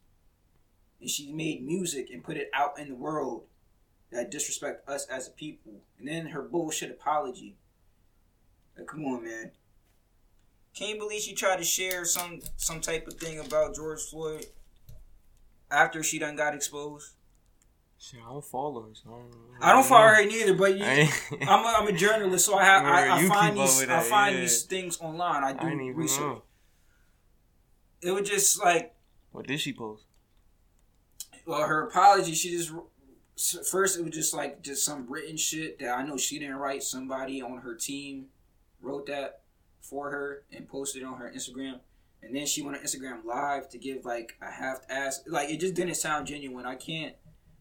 [1.01, 3.45] And she made music and put it out in the world
[4.13, 5.81] that disrespect us as a people.
[5.99, 7.57] And then her bullshit apology.
[8.77, 9.51] Like, come on, man.
[10.75, 14.47] Can't believe she tried to share some some type of thing about George Floyd
[15.71, 17.15] after she done got exposed.
[17.99, 18.95] Shit, I don't follow her.
[18.95, 22.47] So I, don't, I don't follow her neither, but you, I'm, a, I'm a journalist,
[22.47, 24.41] so I have I, I find these I find yeah.
[24.41, 25.45] these things online.
[25.45, 26.21] I do I research.
[26.21, 26.43] Know.
[28.01, 28.95] It was just like.
[29.31, 30.05] What did she post?
[31.47, 32.35] Well, her apology.
[32.35, 32.73] She just
[33.71, 36.83] first it was just like just some written shit that I know she didn't write.
[36.83, 38.27] Somebody on her team
[38.81, 39.42] wrote that
[39.83, 41.81] for her and posted it on her Instagram.
[42.23, 45.61] And then she went on Instagram live to give like a half ass like it
[45.61, 46.65] just didn't sound genuine.
[46.65, 47.17] I can't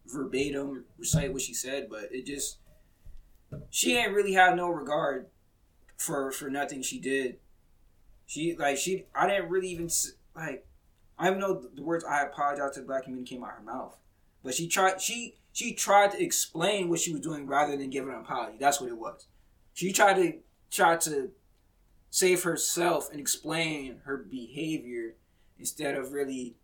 [0.06, 2.58] verbatim recite what she said, but it just
[3.70, 5.26] she ain't really have no regard
[5.96, 7.38] for for nothing she did.
[8.26, 9.90] She like she I didn't really even
[10.36, 10.66] like
[11.18, 13.96] I even know the words I apologize to the black community came out her mouth.
[14.44, 18.10] But she tried she she tried to explain what she was doing rather than giving
[18.10, 18.58] an apology.
[18.58, 19.26] That's what it was.
[19.74, 20.34] She tried to
[20.70, 21.30] try to
[22.12, 25.14] save herself and explain her behavior
[25.58, 26.54] instead of really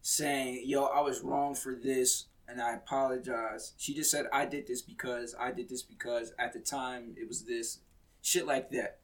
[0.00, 4.68] saying, "Yo, I was wrong for this and I apologize." She just said, "I did
[4.68, 7.80] this because I did this because at the time it was this
[8.22, 9.00] shit like that."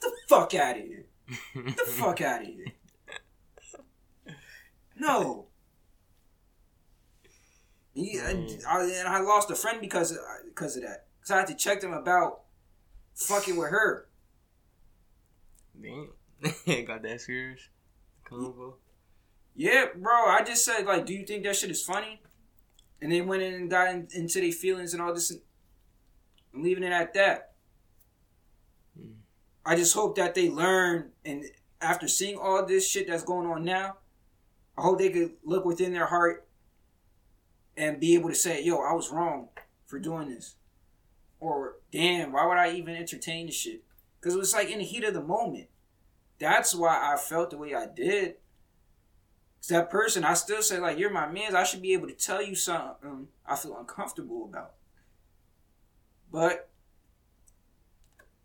[0.00, 1.06] Get the fuck out of here!
[1.52, 2.72] Get the fuck out of here!
[4.96, 5.48] No.
[7.92, 11.06] Yeah, and I, and I lost a friend because uh, of, because of that.
[11.18, 12.42] Because I had to check them about
[13.14, 14.09] fucking with her.
[15.80, 16.10] Damn.
[16.86, 17.68] Got that serious?
[18.28, 18.74] Convo?
[19.54, 20.28] Yeah, bro.
[20.28, 22.20] I just said, like, do you think that shit is funny?
[23.02, 25.30] And they went in and got in, into their feelings and all this.
[25.30, 25.40] And
[26.54, 27.52] I'm leaving it at that.
[28.98, 29.14] Mm.
[29.64, 31.44] I just hope that they learn and
[31.80, 33.96] after seeing all this shit that's going on now,
[34.76, 36.46] I hope they could look within their heart
[37.76, 39.48] and be able to say, yo, I was wrong
[39.86, 40.56] for doing this.
[41.38, 43.82] Or, damn, why would I even entertain this shit?
[44.20, 45.68] Because it was like in the heat of the moment.
[46.38, 48.36] That's why I felt the way I did.
[49.60, 51.54] Cause that person, I still say, like, you're my man.
[51.54, 54.72] I should be able to tell you something I feel uncomfortable about.
[56.32, 56.70] But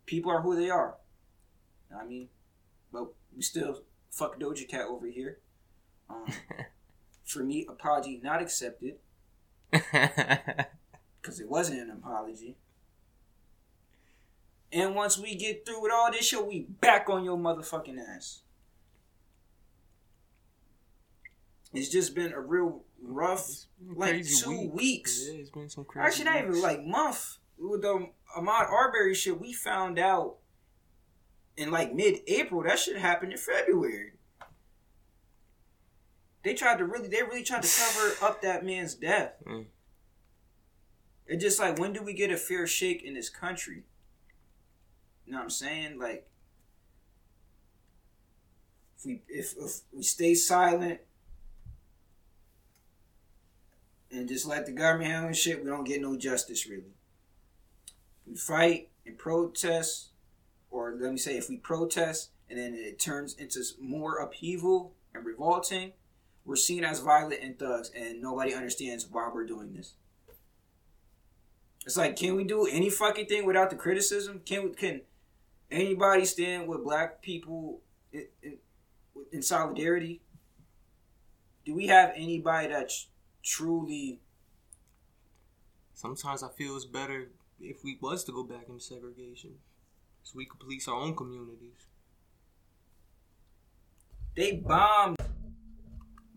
[0.04, 0.96] people are who they are.
[1.98, 2.28] I mean,
[2.92, 5.38] but we still fuck Doja Cat over here.
[6.10, 6.26] Um,
[7.24, 8.96] for me, apology not accepted.
[11.26, 12.56] Because it wasn't an apology.
[14.72, 18.42] And once we get through with all this shit, we back on your motherfucking ass.
[21.72, 24.74] It's just been a real rough, like two week.
[24.74, 25.28] weeks.
[25.28, 26.06] Yeah, it's been some crazy.
[26.06, 27.38] Actually, not even like month.
[27.58, 30.36] With the Ahmaud Arbery shit, we found out
[31.56, 32.62] in like mid-April.
[32.62, 34.12] That shit happened in February.
[36.44, 39.32] They tried to really, they really tried to cover up that man's death.
[39.46, 39.66] Mm.
[41.26, 43.82] It's just like, when do we get a fair shake in this country?
[45.26, 45.98] You know what I'm saying?
[45.98, 46.28] Like,
[48.98, 51.00] if we if, if we stay silent
[54.10, 56.94] and just let the government handle shit, we don't get no justice really.
[58.26, 60.10] We fight and protest,
[60.70, 65.24] or let me say, if we protest and then it turns into more upheaval and
[65.24, 65.92] revolting,
[66.44, 69.94] we're seen as violent and thugs, and nobody understands why we're doing this.
[71.84, 74.42] It's like, can we do any fucking thing without the criticism?
[74.44, 75.00] Can we, can
[75.70, 77.80] anybody stand with black people
[78.12, 78.58] in, in,
[79.32, 80.20] in solidarity?
[81.64, 83.08] Do we have anybody that's
[83.42, 84.20] truly
[85.94, 89.54] Sometimes I feel it's better if we was to go back into segregation,
[90.22, 91.86] so we could police our own communities.
[94.34, 95.16] they bombed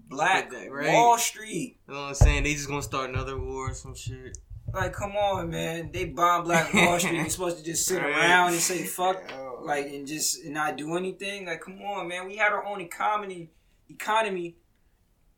[0.08, 0.94] Black Right.
[0.94, 1.78] Wall Street?
[1.88, 2.44] You know what I'm saying?
[2.44, 4.38] They just gonna start another war or some shit.
[4.74, 5.92] Like, come on, man.
[5.92, 7.16] They bombed Black Wall Street.
[7.16, 9.62] You're supposed to just sit around and say fuck, Yo.
[9.64, 11.46] like, and just not do anything.
[11.46, 12.28] Like, come on, man.
[12.28, 13.52] We had our own economy,
[13.90, 14.58] economy,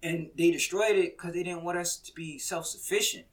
[0.03, 3.25] and they destroyed it because they didn't want us to be self sufficient.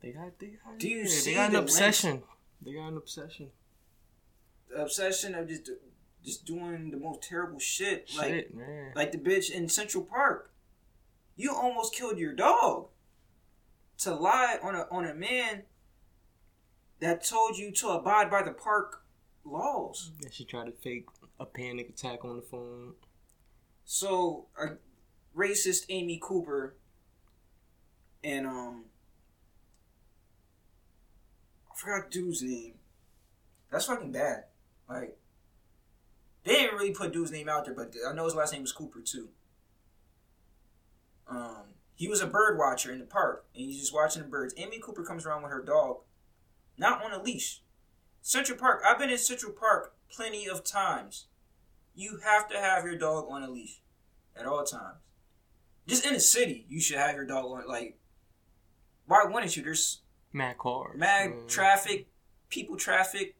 [0.00, 2.22] They got, they got, Do you yeah, see they got an the obsession.
[2.60, 3.50] They got an obsession.
[4.68, 5.70] The obsession of just
[6.24, 8.92] just doing the most terrible shit, like man.
[8.94, 10.50] like the bitch in Central Park.
[11.36, 12.88] You almost killed your dog
[14.04, 15.62] to lie on a on a man
[17.00, 19.04] that told you to abide by the park
[19.44, 20.12] laws.
[20.20, 21.06] Yeah, she tried to fake
[21.38, 22.94] a panic attack on the phone.
[23.84, 24.76] So a
[25.36, 26.76] racist Amy Cooper
[28.22, 28.84] and um
[31.70, 32.74] I forgot dude's name.
[33.70, 34.44] That's fucking bad.
[34.88, 35.16] Like
[36.44, 38.72] they didn't really put dude's name out there, but I know his last name was
[38.72, 39.28] Cooper too.
[41.28, 41.64] Um,
[42.02, 44.52] he was a bird watcher in the park, and he's just watching the birds.
[44.56, 45.98] Amy Cooper comes around with her dog,
[46.76, 47.62] not on a leash.
[48.22, 48.82] Central Park.
[48.84, 51.26] I've been in Central Park plenty of times.
[51.94, 53.82] You have to have your dog on a leash
[54.36, 54.98] at all times.
[55.86, 57.68] Just in the city, you should have your dog on.
[57.68, 58.00] Like,
[59.06, 59.62] why wouldn't you?
[59.62, 60.00] There's
[60.32, 60.98] Mad cars.
[60.98, 61.46] mad man.
[61.46, 62.08] traffic,
[62.48, 63.36] people traffic.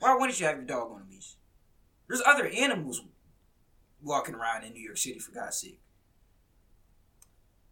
[0.00, 1.34] Why wouldn't you have your dog on a leash?
[2.08, 3.00] There's other animals
[4.02, 5.78] walking around in New York City, for God's sake.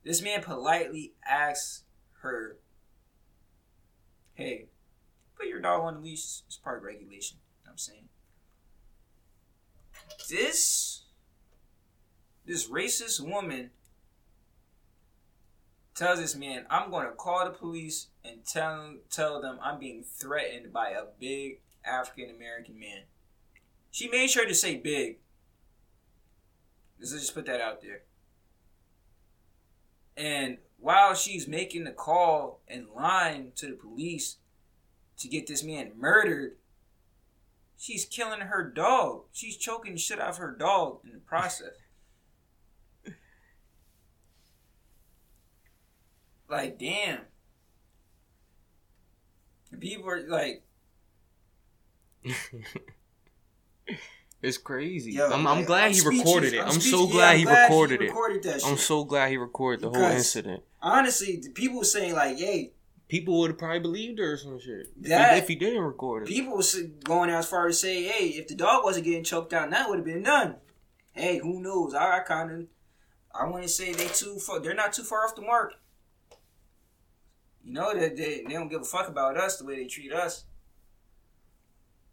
[0.05, 1.85] This man politely asks
[2.21, 2.59] her,
[4.35, 4.67] Hey,
[5.37, 6.43] put your dog on a leash.
[6.47, 7.39] It's part of regulation.
[7.63, 8.09] You know I'm saying?
[10.29, 11.03] This,
[12.45, 13.71] this racist woman
[15.95, 20.03] tells this man, I'm going to call the police and tell, tell them I'm being
[20.03, 23.03] threatened by a big African American man.
[23.91, 25.19] She made sure to say big.
[26.99, 28.03] Let's just put that out there.
[30.17, 34.37] And while she's making the call and lying to the police
[35.19, 36.57] to get this man murdered,
[37.77, 39.23] she's killing her dog.
[39.33, 41.75] She's choking shit out of her dog in the process.
[46.49, 47.21] like, damn.
[49.81, 50.63] People are like,
[54.45, 55.13] it's crazy.
[55.13, 56.19] Yo, I'm, like, I'm glad he speechless.
[56.27, 56.61] recorded it.
[56.61, 58.07] I'm, so glad Yeah, he I'm recorded it.
[58.09, 60.63] recorded that I'm so glad he recorded the whole incident.
[60.83, 62.73] Honestly, the people were saying like, "Hey,
[63.07, 64.87] People would have probably believed her or some shit.
[64.99, 66.29] If he- That- if he didn't record it.
[66.29, 69.71] people was going as far as say, hey, if the dog wasn't getting choked out,
[69.71, 70.57] that would have been done.
[71.13, 71.95] Hey, who knows?
[71.95, 72.67] I, I kind of,
[73.33, 74.59] I want to say they too far.
[74.59, 75.75] They're not too far off the mark.
[77.63, 80.13] You know that they, they don't give a fuck about us the way they treat
[80.13, 80.45] us.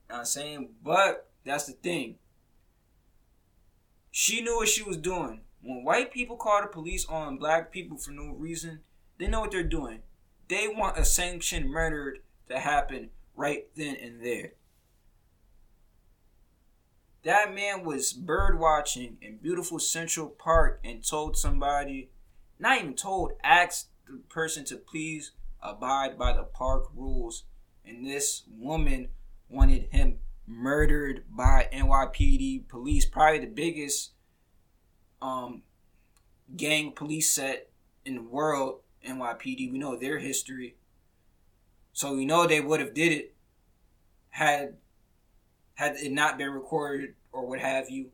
[0.10, 2.16] Know what I'm saying, but that's the thing.
[4.12, 5.42] She knew what she was doing.
[5.64, 8.82] When white people call the police on black people for no reason,
[9.18, 10.02] they know what they're doing.
[10.50, 12.18] They want a sanctioned murder
[12.50, 14.54] to happen right then and there.
[17.24, 22.10] That man was bird watching in beautiful Central Park and told somebody,
[22.60, 25.32] not even told, asked the person to please
[25.62, 27.44] abide by the park rules.
[27.86, 29.10] And this woman
[29.48, 30.18] wanted him
[30.52, 34.12] murdered by NYPD police, probably the biggest
[35.22, 35.64] um,
[36.56, 37.70] gang police set
[38.06, 38.82] in the world.
[39.08, 40.76] NYPD, we know their history.
[41.94, 43.36] So we know they would have did it
[44.30, 44.76] had
[45.76, 48.12] had it not been recorded or what have you.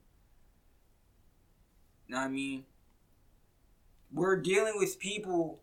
[2.07, 2.65] What I mean?
[4.11, 5.59] We're dealing with people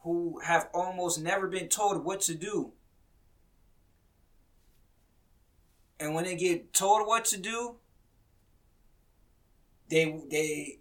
[0.00, 2.72] who have almost never been told what to do.
[6.02, 7.76] And when they get told what to do,
[9.88, 10.78] they they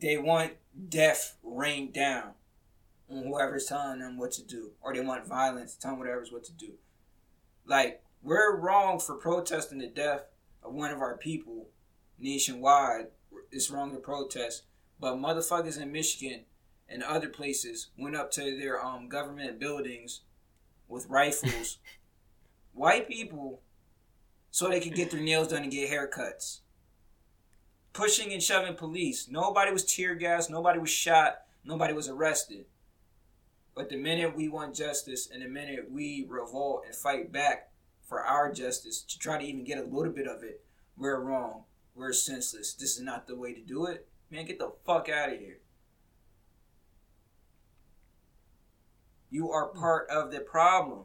[0.00, 0.54] they want
[0.88, 2.32] death rained down
[3.08, 6.42] on whoever's telling them what to do, or they want violence, tell them whatever's what
[6.44, 6.72] to do.
[7.66, 10.24] Like we're wrong for protesting the death
[10.64, 11.68] of one of our people
[12.18, 13.06] nationwide.
[13.52, 14.64] It's wrong to protest,
[14.98, 16.46] but motherfuckers in Michigan
[16.88, 20.22] and other places went up to their um government buildings
[20.88, 21.78] with rifles.
[22.72, 23.60] White people,
[24.54, 26.60] so they could get their nails done and get haircuts
[27.94, 29.28] pushing and shoving police.
[29.30, 30.50] Nobody was tear gassed.
[30.50, 31.38] Nobody was shot.
[31.64, 32.66] Nobody was arrested.
[33.74, 37.70] But the minute we want justice and the minute we revolt and fight back
[38.02, 40.62] for our justice to try to even get a little bit of it,
[40.96, 41.62] we're wrong.
[41.94, 42.74] We're senseless.
[42.74, 44.06] This is not the way to do it.
[44.30, 45.60] Man, get the fuck out of here.
[49.30, 51.04] You are part of the problem.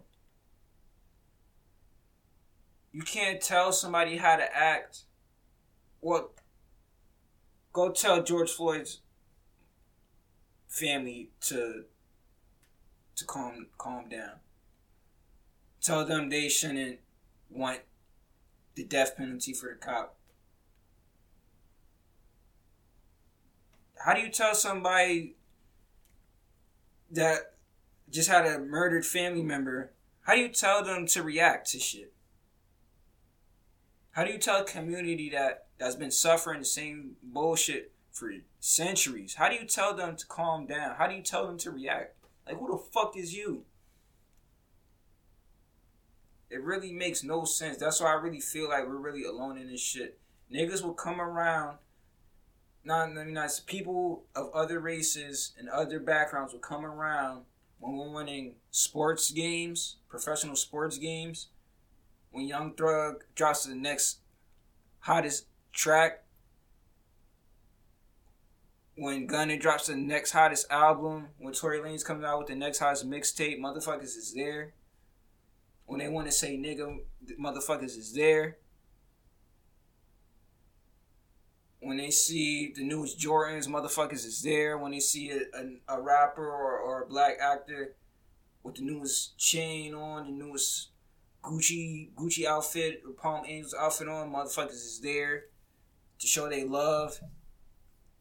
[2.99, 5.03] You can't tell somebody how to act.
[6.01, 6.31] Well,
[7.71, 8.99] go tell George Floyd's
[10.67, 11.85] family to
[13.15, 14.41] to calm calm down.
[15.81, 16.99] Tell them they shouldn't
[17.49, 17.79] want
[18.75, 20.17] the death penalty for the cop.
[24.03, 25.37] How do you tell somebody
[27.11, 27.53] that
[28.09, 29.93] just had a murdered family member?
[30.23, 32.11] How do you tell them to react to shit?
[34.19, 39.35] How do you tell a community that that's been suffering the same bullshit for centuries.
[39.35, 40.95] How do you tell them to calm down?
[40.97, 42.17] How do you tell them to react?
[42.45, 43.63] Like, who the fuck is you?
[46.49, 47.77] It really makes no sense.
[47.77, 50.19] That's why I really feel like we're really alone in this shit.
[50.53, 51.77] Niggas will come around.
[52.83, 57.45] Not, I mean, not people of other races and other backgrounds will come around
[57.79, 61.47] when we're winning sports games, professional sports games.
[62.31, 64.19] When Young Thug drops the next
[64.99, 66.23] hottest track
[68.99, 72.79] when Gunna drops the next hottest album, when Tory Lanez comes out with the next
[72.79, 74.73] hottest mixtape, motherfuckers is there.
[75.85, 76.99] When they want to say nigga,
[77.39, 78.57] motherfuckers is there.
[81.79, 84.77] When they see the newest Jordans, motherfuckers is there.
[84.77, 87.95] When they see a, a, a rapper or, or a black actor
[88.63, 90.88] with the newest chain on, the newest
[91.43, 95.45] Gucci Gucci outfit or Palm Angels outfit on, motherfuckers is there
[96.19, 97.19] to show they love.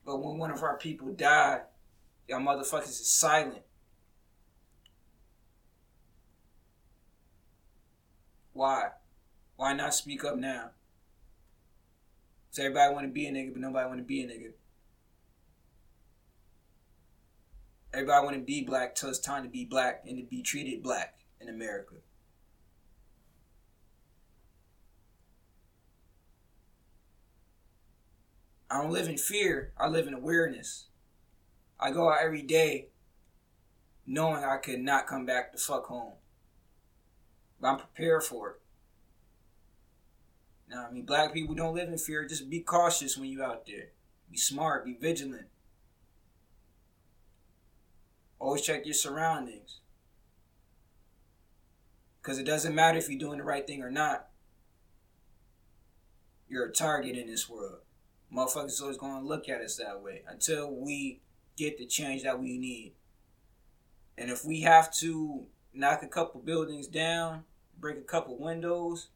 [0.04, 1.62] But when one of our people died,
[2.28, 3.62] y'all motherfuckers is silent.
[8.52, 8.90] Why?
[9.56, 10.70] Why not speak up now?
[12.50, 14.52] Does everybody want to be a nigga, but nobody want to be a nigga.
[17.92, 20.82] Everybody want to be black till it's time to be black and to be treated
[20.82, 21.94] black in America.
[28.70, 29.72] I don't live in fear.
[29.78, 30.86] I live in awareness.
[31.80, 32.88] I go out every day
[34.06, 36.14] knowing I could not come back to fuck home.
[37.60, 38.60] But I'm prepared for it.
[40.70, 42.26] Now, I mean, black people don't live in fear.
[42.26, 43.88] Just be cautious when you out there.
[44.30, 44.84] Be smart.
[44.84, 45.46] Be vigilant.
[48.38, 49.80] Always check your surroundings.
[52.20, 54.28] Because it doesn't matter if you're doing the right thing or not.
[56.48, 57.80] You're a target in this world
[58.34, 61.20] motherfuckers always gonna look at us that way until we
[61.56, 62.92] get the change that we need.
[64.16, 67.44] And if we have to knock a couple buildings down,
[67.78, 69.08] break a couple windows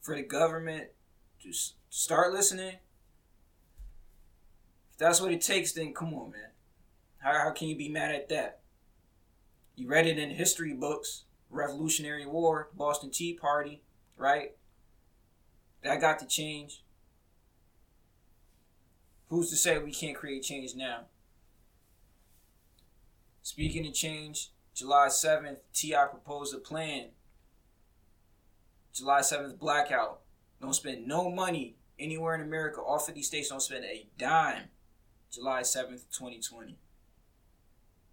[0.00, 0.88] for the government
[1.42, 1.52] to
[1.90, 2.76] start listening,
[4.92, 6.50] if that's what it takes, then come on, man.
[7.18, 8.60] How, how can you be mad at that?
[9.74, 13.82] You read it in history books Revolutionary War, Boston Tea Party,
[14.16, 14.52] right?
[15.82, 16.82] That got to change.
[19.28, 21.06] Who's to say we can't create change now?
[23.42, 26.06] Speaking of change, July 7th, T.I.
[26.06, 27.08] proposed a plan.
[28.92, 30.20] July 7th, blackout.
[30.60, 32.80] Don't spend no money anywhere in America.
[32.80, 34.64] All 50 states don't spend a dime.
[35.30, 36.76] July 7th, 2020.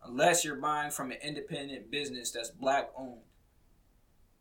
[0.06, 3.22] Unless you're buying from an independent business that's black owned.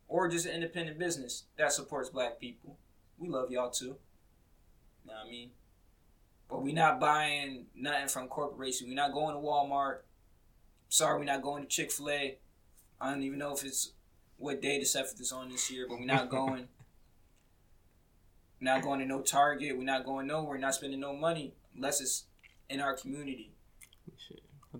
[0.07, 2.77] Or just an independent business that supports black people.
[3.17, 3.95] We love y'all too.
[5.05, 5.51] Know what I mean?
[6.49, 8.87] But we're not buying nothing from corporation.
[8.87, 9.99] We're not going to Walmart.
[10.89, 12.37] Sorry, we're not going to Chick fil A.
[13.01, 13.93] I don't even know if it's
[14.37, 16.67] what day the seventh is on this year, but we're not going.
[18.61, 19.77] we're not going to no Target.
[19.77, 20.49] We're not going nowhere.
[20.49, 22.25] We're not spending no money unless it's
[22.69, 23.51] in our community.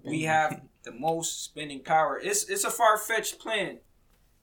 [0.04, 2.20] We have the most spending power.
[2.20, 3.80] It's it's a far fetched plan,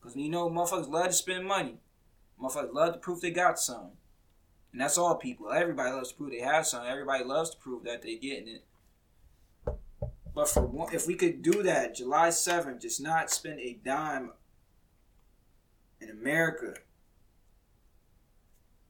[0.01, 1.79] cause you know motherfuckers love to spend money.
[2.41, 3.91] Motherfuckers love to prove they got some,
[4.73, 5.51] and that's all people.
[5.51, 6.91] Everybody loves to prove they have something.
[6.91, 8.65] Everybody loves to prove that they're getting it.
[10.35, 14.33] But for one, if we could do that, July seventh, just not spend a dime
[16.01, 16.75] in America,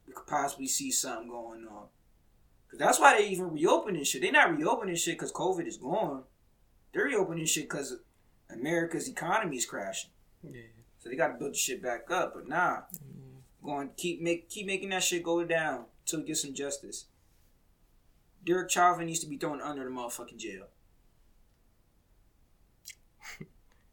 [0.07, 1.87] we could possibly see something going on.
[2.71, 4.23] Cause that's why they even reopening shit.
[4.23, 6.23] They not reopening shit because COVID is gone.
[6.93, 7.97] They're reopening shit because
[8.49, 10.11] America's economy is crashing.
[10.43, 10.61] Yeah.
[10.99, 12.35] So they got to build the shit back up.
[12.35, 12.83] But nah,
[13.63, 17.07] going keep make keep making that shit go down until we get some justice.
[18.45, 20.67] Derek Chauvin needs to be thrown under the motherfucking jail.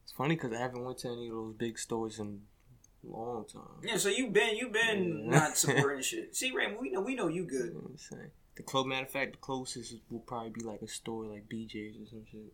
[0.03, 2.41] It's funny because I haven't went to any of those big stores in
[3.03, 3.61] a long time.
[3.83, 5.39] Yeah, so you've been you've been Yeah.
[5.39, 6.35] not supporting shit.
[6.35, 7.73] See, Raymond, we know we know you You good.
[7.73, 8.31] know what I'm saying?
[8.55, 11.97] The close, matter of fact, the closest will probably be like a store like BJ's
[12.01, 12.53] or some shit.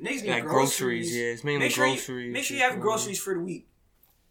[0.00, 1.10] Niggas need Like groceries.
[1.10, 1.24] groceries, yeah.
[1.24, 2.26] It's mainly Make sure, groceries.
[2.28, 3.66] you, make sure you have groceries for the week.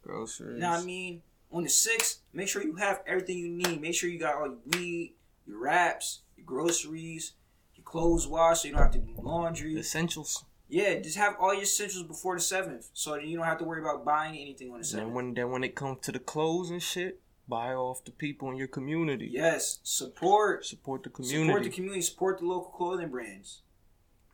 [0.01, 0.55] Groceries.
[0.55, 1.21] You know what I mean?
[1.51, 3.81] On the sixth, make sure you have everything you need.
[3.81, 5.15] Make sure you got all your weed,
[5.47, 7.33] your wraps, your groceries,
[7.75, 9.77] your clothes washed so you don't have to do laundry.
[9.77, 10.45] essentials.
[10.67, 13.81] Yeah, just have all your essentials before the seventh, so you don't have to worry
[13.81, 15.13] about buying anything on the And then seventh.
[15.15, 18.55] when then when it comes to the clothes and shit, buy off the people in
[18.57, 19.27] your community.
[19.31, 21.47] Yes, support, Support the community.
[21.47, 23.63] support the community, support the local clothing brands.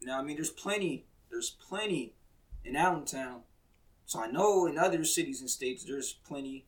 [0.02, 2.14] Now, I mean, there's plenty, there's plenty
[2.66, 3.44] in Allentown.
[4.06, 6.66] So I know in other cities and states there's plenty.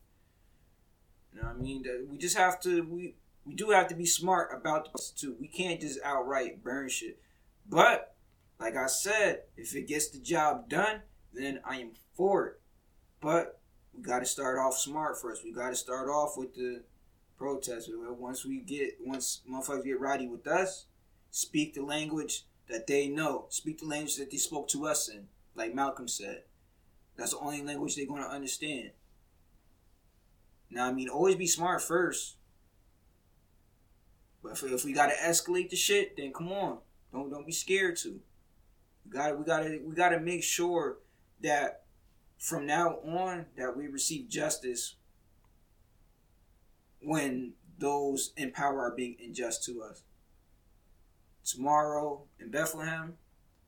[1.32, 1.84] You know what I mean?
[2.10, 3.14] We just have to we
[3.44, 5.36] we do have to be smart about the too.
[5.40, 7.20] We can't just outright burn shit.
[7.68, 8.14] But
[8.58, 11.02] like I said, if it gets the job done,
[11.32, 12.60] then I am for it.
[13.20, 13.60] But
[13.94, 15.44] we got to start off smart first.
[15.44, 16.82] We got to start off with the
[17.36, 17.90] protest.
[17.92, 20.86] Once we get once motherfuckers get rowdy with us,
[21.30, 23.46] speak the language that they know.
[23.48, 26.42] Speak the language that they spoke to us in, like Malcolm said.
[27.16, 28.90] That's the only language they're to understand.
[30.70, 32.36] Now, I mean, always be smart first.
[34.42, 36.78] But if, if we got to escalate the shit, then come on,
[37.12, 38.20] don't don't be scared to.
[39.04, 40.98] We got we got to we got to make sure
[41.42, 41.82] that
[42.38, 44.94] from now on that we receive justice
[47.00, 50.02] when those in power are being unjust to us.
[51.44, 53.14] Tomorrow in Bethlehem,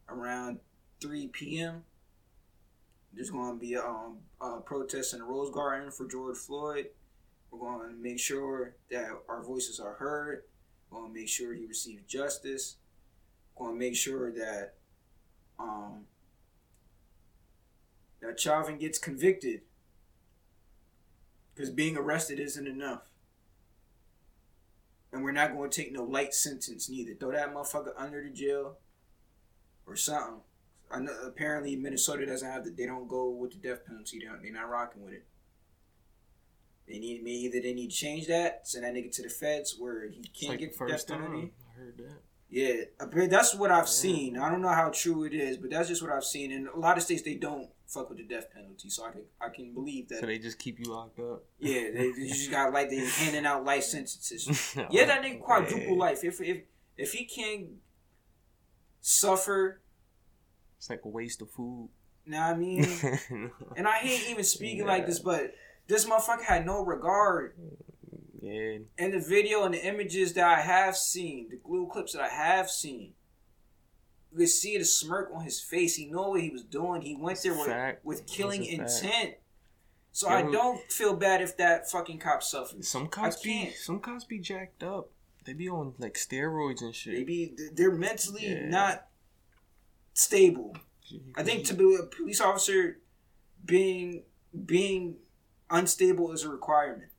[0.09, 0.59] around
[1.01, 1.85] 3 p.m.,
[3.13, 6.89] there's going to be a, um, a protest in the Rose Garden for George Floyd.
[7.51, 10.45] We're going to make sure that our voices are heard.
[10.91, 12.77] We're going to make sure he receives justice.
[13.57, 14.75] We're going to make sure that
[15.59, 16.07] um,
[18.21, 19.63] that Chauvin gets convicted.
[21.55, 23.11] Because being arrested isn't enough.
[25.13, 27.15] And we're not going to take no light sentence neither.
[27.15, 28.77] Throw that motherfucker under the jail
[29.87, 30.41] or something.
[30.93, 32.71] I know apparently Minnesota doesn't have the.
[32.71, 34.21] They don't go with the death penalty.
[34.43, 35.25] They're not rocking with it.
[36.89, 37.61] They need me either.
[37.61, 40.61] They need to change that, send that nigga to the feds where he can't like
[40.61, 41.41] get the death penalty.
[41.41, 42.23] time I heard that.
[42.53, 44.37] Yeah, that's what I've seen.
[44.37, 46.51] I don't know how true it is, but that's just what I've seen.
[46.51, 49.23] And a lot of states, they don't fuck with the death penalty, so I can
[49.41, 50.19] I can believe that.
[50.19, 51.45] So they just keep you locked up.
[51.61, 54.75] yeah, they, they just got like they handing out life sentences.
[54.91, 56.25] Yeah, that nigga quadruple life.
[56.25, 56.63] If if
[56.97, 57.69] if he can't
[59.01, 59.81] suffer,
[60.81, 61.91] It's like a waste of food.
[62.25, 62.83] now I mean,
[63.77, 65.53] and I hate even speaking like this, but
[65.89, 67.55] this motherfucker had no regard.
[68.41, 72.23] yeah, In the video and the images that I have seen, the glue clips that
[72.23, 73.13] I have seen,
[74.33, 75.97] you can see the smirk on his face.
[75.97, 77.03] He know what he was doing.
[77.03, 78.03] He went there with, Fact.
[78.05, 79.35] with killing intent.
[80.13, 82.89] So Yeah, I don't feel bad if that fucking cop suffers.
[82.89, 85.11] some cops be some cops be jacked up.
[85.45, 87.13] They be on like steroids and shit.
[87.15, 88.67] Maybe they're mentally Yeah.
[88.69, 89.07] not
[90.21, 90.77] stable.
[91.35, 92.99] I think to be a police officer,
[93.65, 94.23] being
[94.67, 95.17] being
[95.71, 97.11] unstable is a requirement.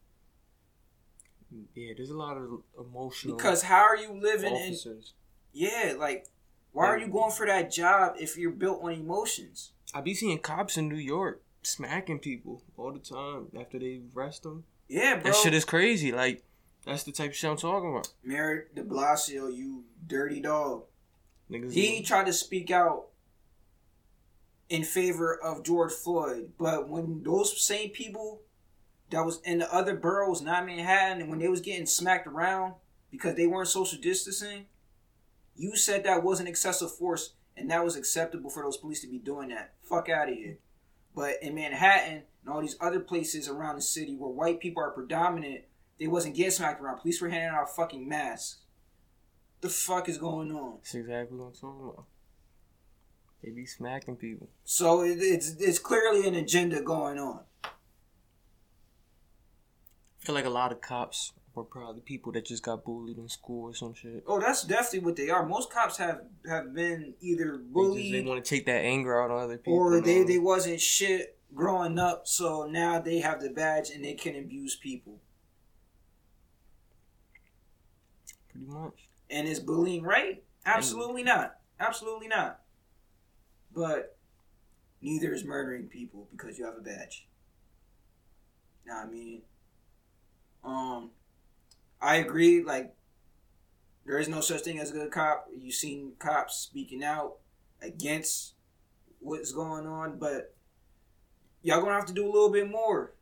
[1.76, 4.62] yeah, there's a lot of emotional Because how are you living in?
[4.74, 5.14] officers.
[5.52, 6.28] Yeah, like
[6.72, 9.72] why are you going for that job if you're built on emotions?
[9.94, 14.44] I be seeing cops in New York smacking people all the time after they arrest
[14.44, 14.64] them.
[14.88, 15.32] Yeah, bro.
[15.32, 16.12] That shit is crazy.
[16.14, 16.44] Like
[16.86, 18.10] that's the type of shit I'm talking about.
[18.24, 20.84] Mayor De Blasio, you dirty dog.
[21.52, 21.74] Niggas.
[21.74, 23.08] He tried to speak out
[24.70, 28.42] in favor of George Floyd, but when those same people
[29.10, 32.76] that was in the other boroughs, not Manhattan, and when they was getting smacked around
[33.12, 34.68] because they weren't social distancing,
[35.56, 39.20] you said that wasn't excessive force and that was acceptable for those police to be
[39.20, 39.74] doing that.
[39.84, 40.58] Fuck out of here.
[41.14, 44.92] But in Manhattan and all these other places around the city where white people are
[44.92, 45.66] predominant,
[46.00, 47.00] they wasn't getting smacked around.
[47.00, 48.61] Police were handing out fucking masks.
[49.62, 50.78] The fuck is going on?
[50.78, 52.06] That's exactly what I'm talking about.
[53.44, 54.50] They be smacking people.
[54.66, 57.42] So it, it's it's clearly an agenda going on.
[57.64, 57.70] I
[60.20, 63.70] feel like a lot of cops were probably people that just got bullied in school
[63.70, 64.24] or some shit.
[64.28, 65.46] Oh, that's definitely what they are.
[65.46, 69.22] Most cops have have been either They, just, bullied they want to take that anger
[69.22, 69.74] out on other people.
[69.74, 70.26] or they all.
[70.28, 74.76] they wasn't shit growing up, so now they have the badge and they can abuse
[74.76, 75.20] people.
[78.50, 79.08] pretty much.
[79.32, 80.44] And is bullying right?
[80.66, 81.56] Absolutely not.
[81.80, 82.60] Absolutely not.
[83.74, 84.18] But
[85.02, 87.28] neither is murdering people because you have a badge.
[88.86, 89.42] Know I mean?
[90.64, 91.12] Um
[92.02, 92.94] I agree, like
[94.06, 95.48] there is no such thing as a good cop.
[95.56, 97.38] You've seen cops speaking out
[97.82, 98.56] against
[99.20, 100.56] what's going on, but
[101.62, 103.14] y'all gonna have to do a little bit more.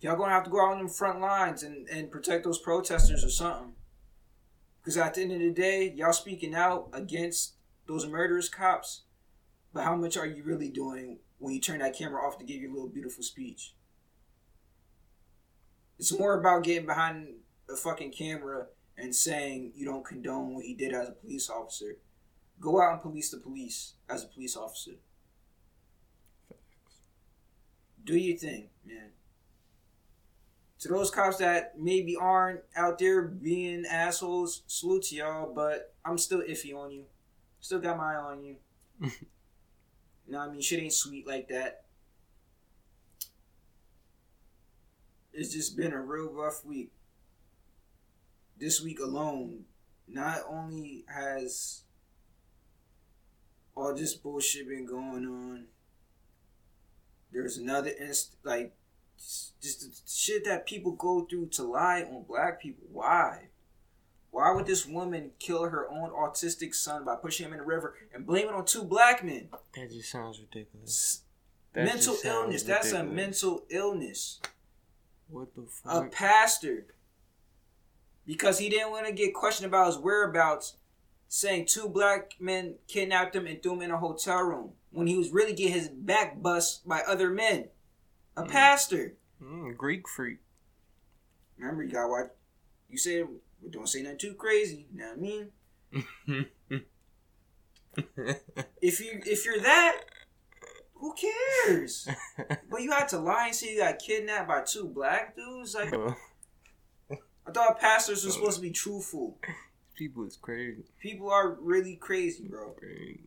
[0.00, 3.22] Y'all gonna have to go out on the front lines and, and protect those protesters
[3.22, 3.74] or something.
[4.80, 7.54] Because at the end of the day, y'all speaking out against
[7.86, 9.02] those murderous cops,
[9.72, 12.60] but how much are you really doing when you turn that camera off to give
[12.60, 13.74] your little beautiful speech?
[15.98, 17.34] It's more about getting behind
[17.68, 18.66] a fucking camera
[18.96, 21.96] and saying you don't condone what he did as a police officer.
[22.58, 24.92] Go out and police the police as a police officer.
[28.04, 29.10] Do your thing, man.
[30.80, 36.16] To those cops that maybe aren't out there being assholes, salute to y'all, but I'm
[36.16, 37.04] still iffy on you.
[37.60, 38.56] Still got my eye on you.
[39.00, 39.10] you
[40.28, 40.62] know what I mean?
[40.62, 41.84] Shit ain't sweet like that.
[45.34, 46.92] It's just been a real rough week.
[48.58, 49.64] This week alone,
[50.08, 51.82] not only has
[53.76, 55.66] all this bullshit been going on,
[57.32, 58.74] there's another inst like
[59.60, 62.84] just the shit that people go through to lie on black people.
[62.90, 63.48] Why?
[64.30, 67.96] Why would this woman kill her own autistic son by pushing him in the river
[68.14, 69.48] and blame it on two black men?
[69.74, 71.22] That just sounds ridiculous.
[71.72, 72.62] That mental just sounds illness.
[72.62, 74.40] That's a mental illness.
[75.28, 76.86] What the A pastor.
[78.26, 80.76] Because he didn't want to get questioned about his whereabouts,
[81.26, 85.16] saying two black men kidnapped him and threw him in a hotel room when he
[85.16, 87.68] was really getting his back bust by other men.
[88.36, 88.48] A Mm.
[88.50, 89.14] pastor.
[89.42, 90.38] Mm, Greek freak.
[91.58, 92.36] Remember, you got what
[92.88, 93.26] you said.
[93.70, 94.86] Don't say nothing too crazy.
[94.92, 96.46] You know what I mean?
[98.80, 100.00] If you if you're that,
[100.94, 102.08] who cares?
[102.70, 105.74] but you had to lie and say you got kidnapped by two black dudes.
[105.74, 109.36] Like I thought pastors were supposed to be truthful.
[109.96, 110.84] People is crazy.
[111.00, 112.70] People are really crazy, bro.
[112.70, 113.24] Crazy.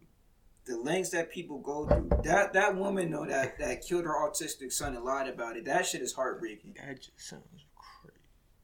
[0.65, 2.09] The lengths that people go through.
[2.23, 5.65] That that woman though that that killed her autistic son and lied about it.
[5.65, 6.75] That shit is heartbreaking.
[6.77, 8.17] That just sounds crazy.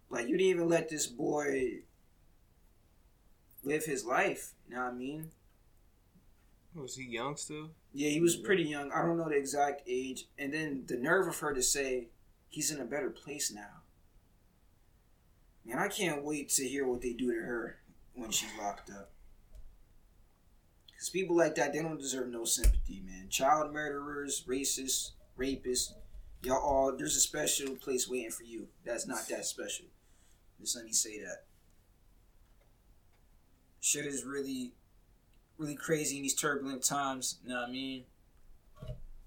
[0.10, 1.82] Like you didn't even let this boy
[3.64, 4.54] live his life.
[4.68, 5.32] You know what I mean?
[6.76, 7.72] Was he young still?
[7.93, 8.91] Yeah, he was pretty young.
[8.91, 10.28] I don't know the exact age.
[10.38, 12.10] And then the nerve of her to say
[12.47, 13.82] he's in a better place now.
[15.66, 17.80] Man, I can't wait to hear what they do to her
[18.14, 19.12] when she's locked up.
[21.00, 23.30] Because people like that, they don't deserve no sympathy, man.
[23.30, 25.93] Child murderers, racists, rapists,
[26.43, 28.68] y'all all, there's a special place waiting for you.
[28.84, 29.86] That's not that special.
[30.60, 31.45] Just let me say that.
[33.80, 34.74] Shit is really
[35.58, 37.39] really crazy in these turbulent times.
[37.43, 38.04] You know what I mean?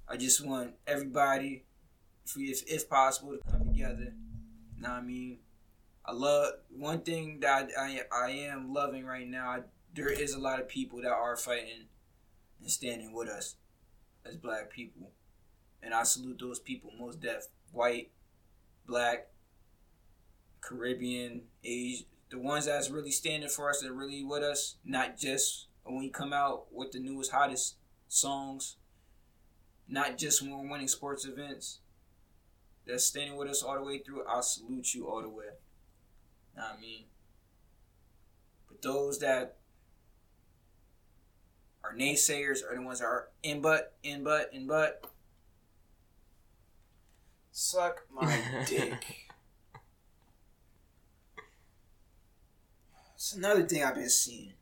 [0.07, 1.65] I just want everybody,
[2.37, 4.13] if, if possible, to come together.
[4.77, 5.39] You know what I mean?
[6.05, 9.49] I love one thing that I, I, I am loving right now.
[9.49, 9.61] I,
[9.95, 11.87] there is a lot of people that are fighting
[12.61, 13.57] and standing with us
[14.25, 15.11] as black people,
[15.83, 18.11] and I salute those people most deaf, white,
[18.87, 19.29] black,
[20.61, 25.67] Caribbean, Asian, the ones that's really standing for us and really with us, not just
[25.85, 27.77] when we come out with the newest, hottest
[28.09, 28.77] songs,
[29.89, 31.81] not just when we're winning sports events,
[32.87, 35.47] that's standing with us all the way through, I salute you all the way.
[36.57, 37.05] I mean?
[38.69, 39.57] But those that
[41.85, 45.05] are naysayers are the ones that are in but, in but, in but.
[47.51, 49.29] Suck my dick.
[53.15, 54.55] It's another thing I've been seeing.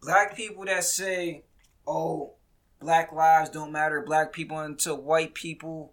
[0.00, 1.42] Black people that say,
[1.86, 2.34] oh,
[2.80, 5.92] black lives don't matter, black people until white people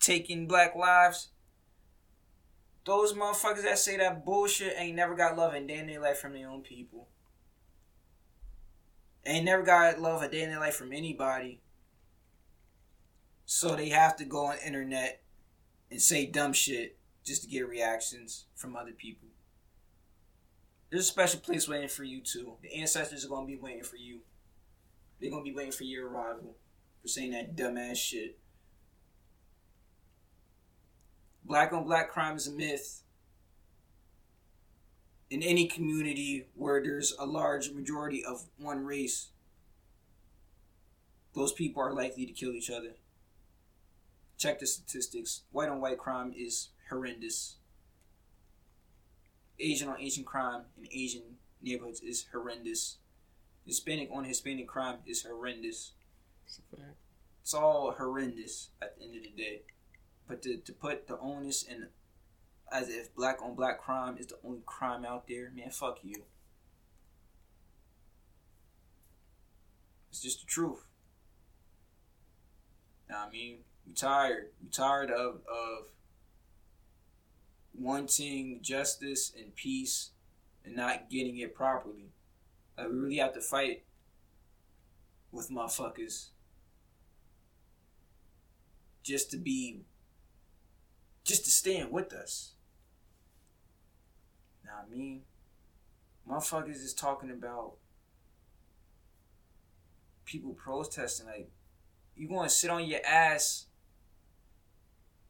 [0.00, 1.28] taking black lives.
[2.84, 6.18] Those motherfuckers that say that bullshit ain't never got love a day in their life
[6.18, 7.08] from their own people.
[9.26, 11.60] Ain't never got love a day in their life from anybody.
[13.44, 15.22] So they have to go on internet
[15.90, 19.28] and say dumb shit just to get reactions from other people.
[20.90, 22.54] There's a special place waiting for you too.
[22.62, 24.20] The ancestors are gonna be waiting for you.
[25.20, 26.56] They're gonna be waiting for your arrival
[27.02, 28.38] for saying that dumbass shit.
[31.44, 33.02] Black on black crime is a myth.
[35.28, 39.28] In any community where there's a large majority of one race,
[41.34, 42.92] those people are likely to kill each other.
[44.38, 45.42] Check the statistics.
[45.50, 47.56] White on white crime is horrendous.
[49.58, 51.22] Asian on Asian crime in Asian
[51.62, 52.98] neighborhoods is horrendous.
[53.66, 55.92] Hispanic on Hispanic crime is horrendous.
[57.42, 59.62] It's all horrendous at the end of the day.
[60.28, 61.88] But to, to put the onus in
[62.70, 66.24] as if black on black crime is the only crime out there, man, fuck you.
[70.10, 70.84] It's just the truth.
[73.08, 74.48] Now, I mean, we tired.
[74.62, 75.88] We tired of of
[77.78, 80.10] wanting justice and peace
[80.64, 82.10] and not getting it properly.
[82.76, 83.84] Like we really have to fight
[85.30, 86.28] with motherfuckers
[89.02, 89.82] just to be
[91.24, 92.55] just to stand with us.
[94.88, 95.22] Now I mean
[96.28, 97.74] motherfuckers is talking about
[100.24, 101.50] people protesting like
[102.16, 103.66] you gonna sit on your ass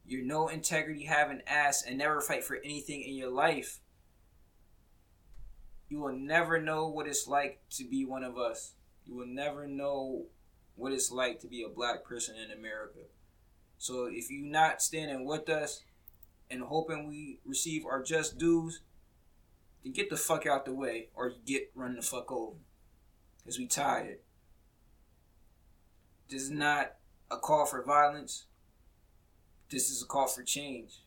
[0.07, 3.81] you're no integrity having ass and never fight for anything in your life.
[5.89, 8.73] You will never know what it's like to be one of us.
[9.05, 10.27] You will never know
[10.75, 12.99] what it's like to be a black person in america.
[13.77, 15.83] So if you're not standing with us
[16.49, 18.81] and hoping we receive our just dues
[19.89, 22.57] get the fuck out the way or you get run the fuck over
[23.43, 24.19] because we tired
[26.29, 26.93] this is not
[27.31, 28.45] a call for violence.
[29.69, 31.03] This is a call for change.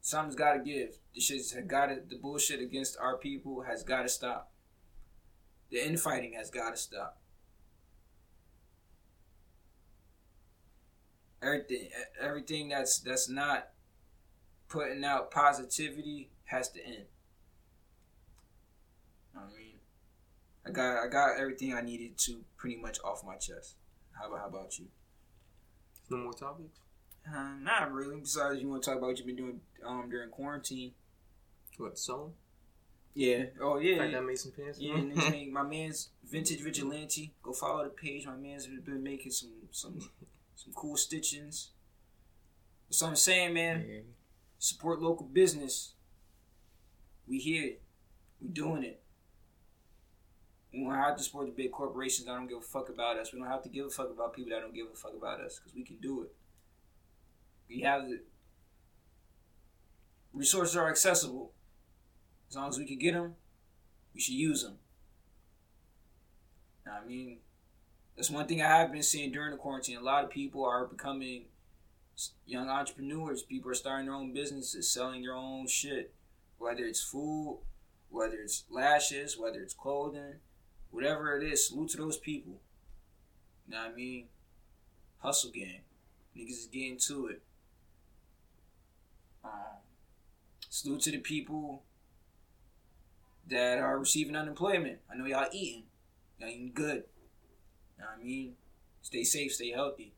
[0.00, 0.98] Something's got to give.
[1.14, 2.00] This shit's got to.
[2.08, 4.52] The bullshit against our people has got to stop.
[5.70, 7.18] The infighting has got to stop.
[11.42, 11.88] Everything,
[12.20, 13.68] everything that's that's not
[14.68, 17.06] putting out positivity has to end.
[19.36, 19.74] I mean,
[20.66, 23.74] I got I got everything I needed to pretty much off my chest.
[24.12, 24.86] How about how about you?
[26.10, 26.78] No more topics.
[27.28, 28.20] Uh, not really.
[28.20, 30.92] Besides, you want to talk about what you've been doing um during quarantine?
[31.78, 32.32] What sewing?
[33.14, 33.44] Yeah.
[33.60, 33.98] Oh yeah.
[33.98, 34.78] Like that Mason pants.
[34.80, 34.96] Yeah,
[35.52, 37.32] my man's vintage vigilante.
[37.42, 38.26] Go follow the page.
[38.26, 39.98] My man's been making some some
[40.54, 41.68] some cool stitchings.
[42.90, 44.00] So I'm saying, man, Yeah.
[44.58, 45.94] support local business.
[47.26, 47.74] We here.
[48.40, 49.02] We doing it.
[50.76, 53.32] We don't have to support the big corporations that don't give a fuck about us.
[53.32, 55.40] We don't have to give a fuck about people that don't give a fuck about
[55.40, 56.34] us because we can do it.
[57.66, 58.20] We have the
[60.34, 61.52] resources are accessible.
[62.50, 63.36] As long as we can get them,
[64.12, 64.76] we should use them.
[66.86, 67.38] I mean,
[68.14, 69.96] that's one thing I have been seeing during the quarantine.
[69.96, 71.46] A lot of people are becoming
[72.44, 73.42] young entrepreneurs.
[73.42, 76.14] People are starting their own businesses, selling their own shit,
[76.58, 77.60] whether it's food,
[78.10, 80.34] whether it's lashes, whether it's clothing,
[80.90, 81.68] whatever it is.
[81.68, 82.60] Salute to those people.
[83.66, 84.26] You know what I mean?
[85.18, 85.80] Hustle game.
[86.36, 87.42] Niggas is getting to it.
[89.44, 89.50] Um,
[90.68, 91.82] salute to the people
[93.48, 94.98] that are receiving unemployment.
[95.10, 95.84] I know y'all eating.
[96.38, 97.04] Y'all eating good.
[97.96, 98.54] You know what I mean?
[99.02, 100.12] Stay safe, stay healthy.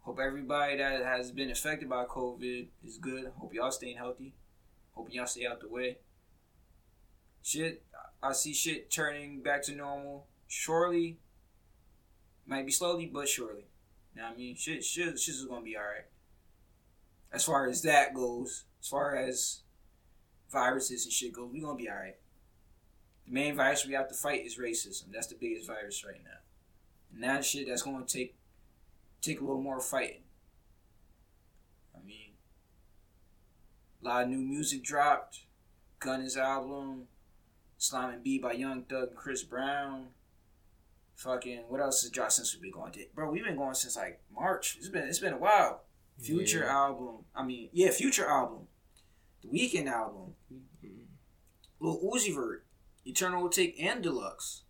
[0.00, 3.32] Hope everybody that has been affected by COVID is good.
[3.36, 4.34] Hope y'all staying healthy.
[4.92, 5.98] Hope y'all stay out the way.
[7.42, 7.82] Shit,
[8.22, 10.26] I see shit turning back to normal.
[10.46, 11.18] Surely,
[12.46, 13.66] might be slowly, but surely.
[14.14, 14.56] You know what I mean?
[14.56, 16.06] Shit, shit, shit is gonna be alright.
[17.32, 19.60] As far as that goes, as far as
[20.50, 22.16] viruses and shit goes, we gonna be alright.
[23.26, 25.12] The main virus we have to fight is racism.
[25.12, 26.40] That's the biggest virus right now.
[27.14, 28.34] And that shit that's gonna take
[29.22, 30.22] take a little more fighting.
[31.94, 32.32] I mean
[34.02, 35.40] a lot of new music dropped.
[36.00, 37.06] Gunna's album,
[37.80, 40.08] Slime and B by Young Thug and Chris Brown.
[41.14, 42.92] Fucking what else has dropped since we've been going?
[42.92, 44.76] To Bro, we've been going since like March.
[44.78, 45.84] It's been it's been a while.
[46.18, 46.76] Future Yeah.
[46.76, 47.24] album.
[47.34, 48.68] I mean, yeah, Future album.
[49.40, 50.34] The Weeknd album.
[50.52, 51.06] Mhm.
[51.80, 52.66] Lil Uzi Vert,
[53.06, 54.64] Eternal Atake and Deluxe.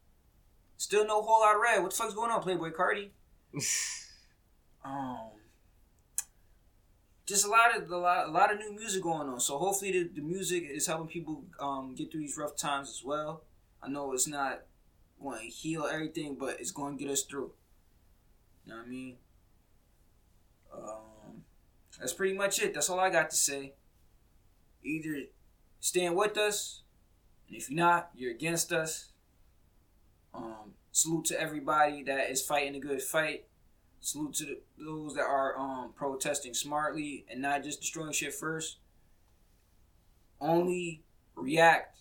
[0.76, 1.82] Still no Whole Lotta Red.
[1.82, 3.10] What the fuck's going on, Playboi Carti?
[4.82, 5.32] Um,
[7.30, 9.38] just a lot of a lot, a lot of new music going on.
[9.40, 13.02] So hopefully the, the music is helping people um, get through these rough times as
[13.04, 13.44] well.
[13.82, 14.62] I know it's not
[15.22, 17.52] going to heal everything, but it's going to get us through.
[18.66, 19.16] You know what I mean?
[20.74, 21.44] Um,
[21.98, 22.74] that's pretty much it.
[22.74, 23.74] That's all I got to say.
[24.82, 25.22] Either
[25.78, 26.82] stand with us,
[27.46, 29.12] and if you're not, you're against us.
[30.34, 33.44] Um, salute to everybody that is fighting a good fight.
[34.00, 38.78] Salute to the, those that are um, protesting smartly and not just destroying shit first.
[40.40, 41.02] Only
[41.34, 41.98] react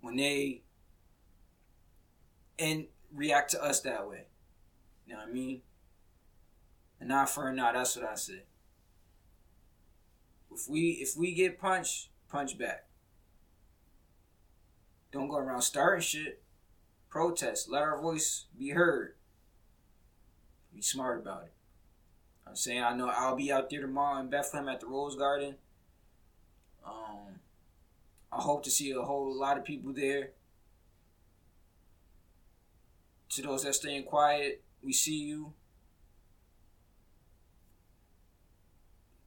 [0.00, 0.62] when they
[2.58, 4.24] and react to us that way.
[5.06, 5.62] You know what I mean?
[7.00, 7.74] And not for a not.
[7.74, 8.42] That's what I said.
[10.52, 12.86] If we if we get punched, punch back.
[15.12, 16.42] Don't go around starting shit.
[17.08, 17.68] Protest.
[17.68, 19.14] Let our voice be heard.
[20.74, 21.52] Be smart about it.
[22.46, 25.54] I'm saying I know I'll be out there tomorrow in Bethlehem at the Rose Garden.
[26.84, 27.38] Um,
[28.32, 30.30] I hope to see a whole lot of people there.
[33.30, 35.52] To those that staying quiet, we see you.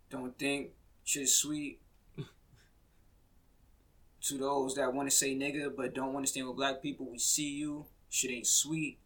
[0.10, 0.72] Don't think
[1.04, 1.80] shit sweet.
[4.22, 7.10] to those that want to say nigga but don't want to stand with black people,
[7.10, 7.86] we see you.
[8.10, 9.00] Shit ain't sweet.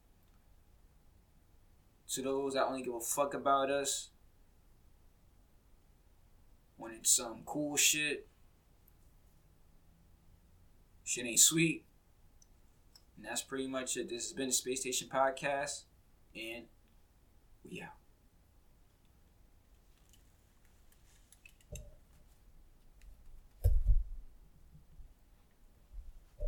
[2.14, 4.10] To those that only give a fuck about us,
[6.78, 8.28] when it's some cool shit,
[11.03, 11.84] shit ain't sweet.
[13.18, 14.10] And that's pretty much it.
[14.10, 15.84] This has been the Space Station Podcast,
[16.36, 16.66] and
[17.70, 17.96] we out.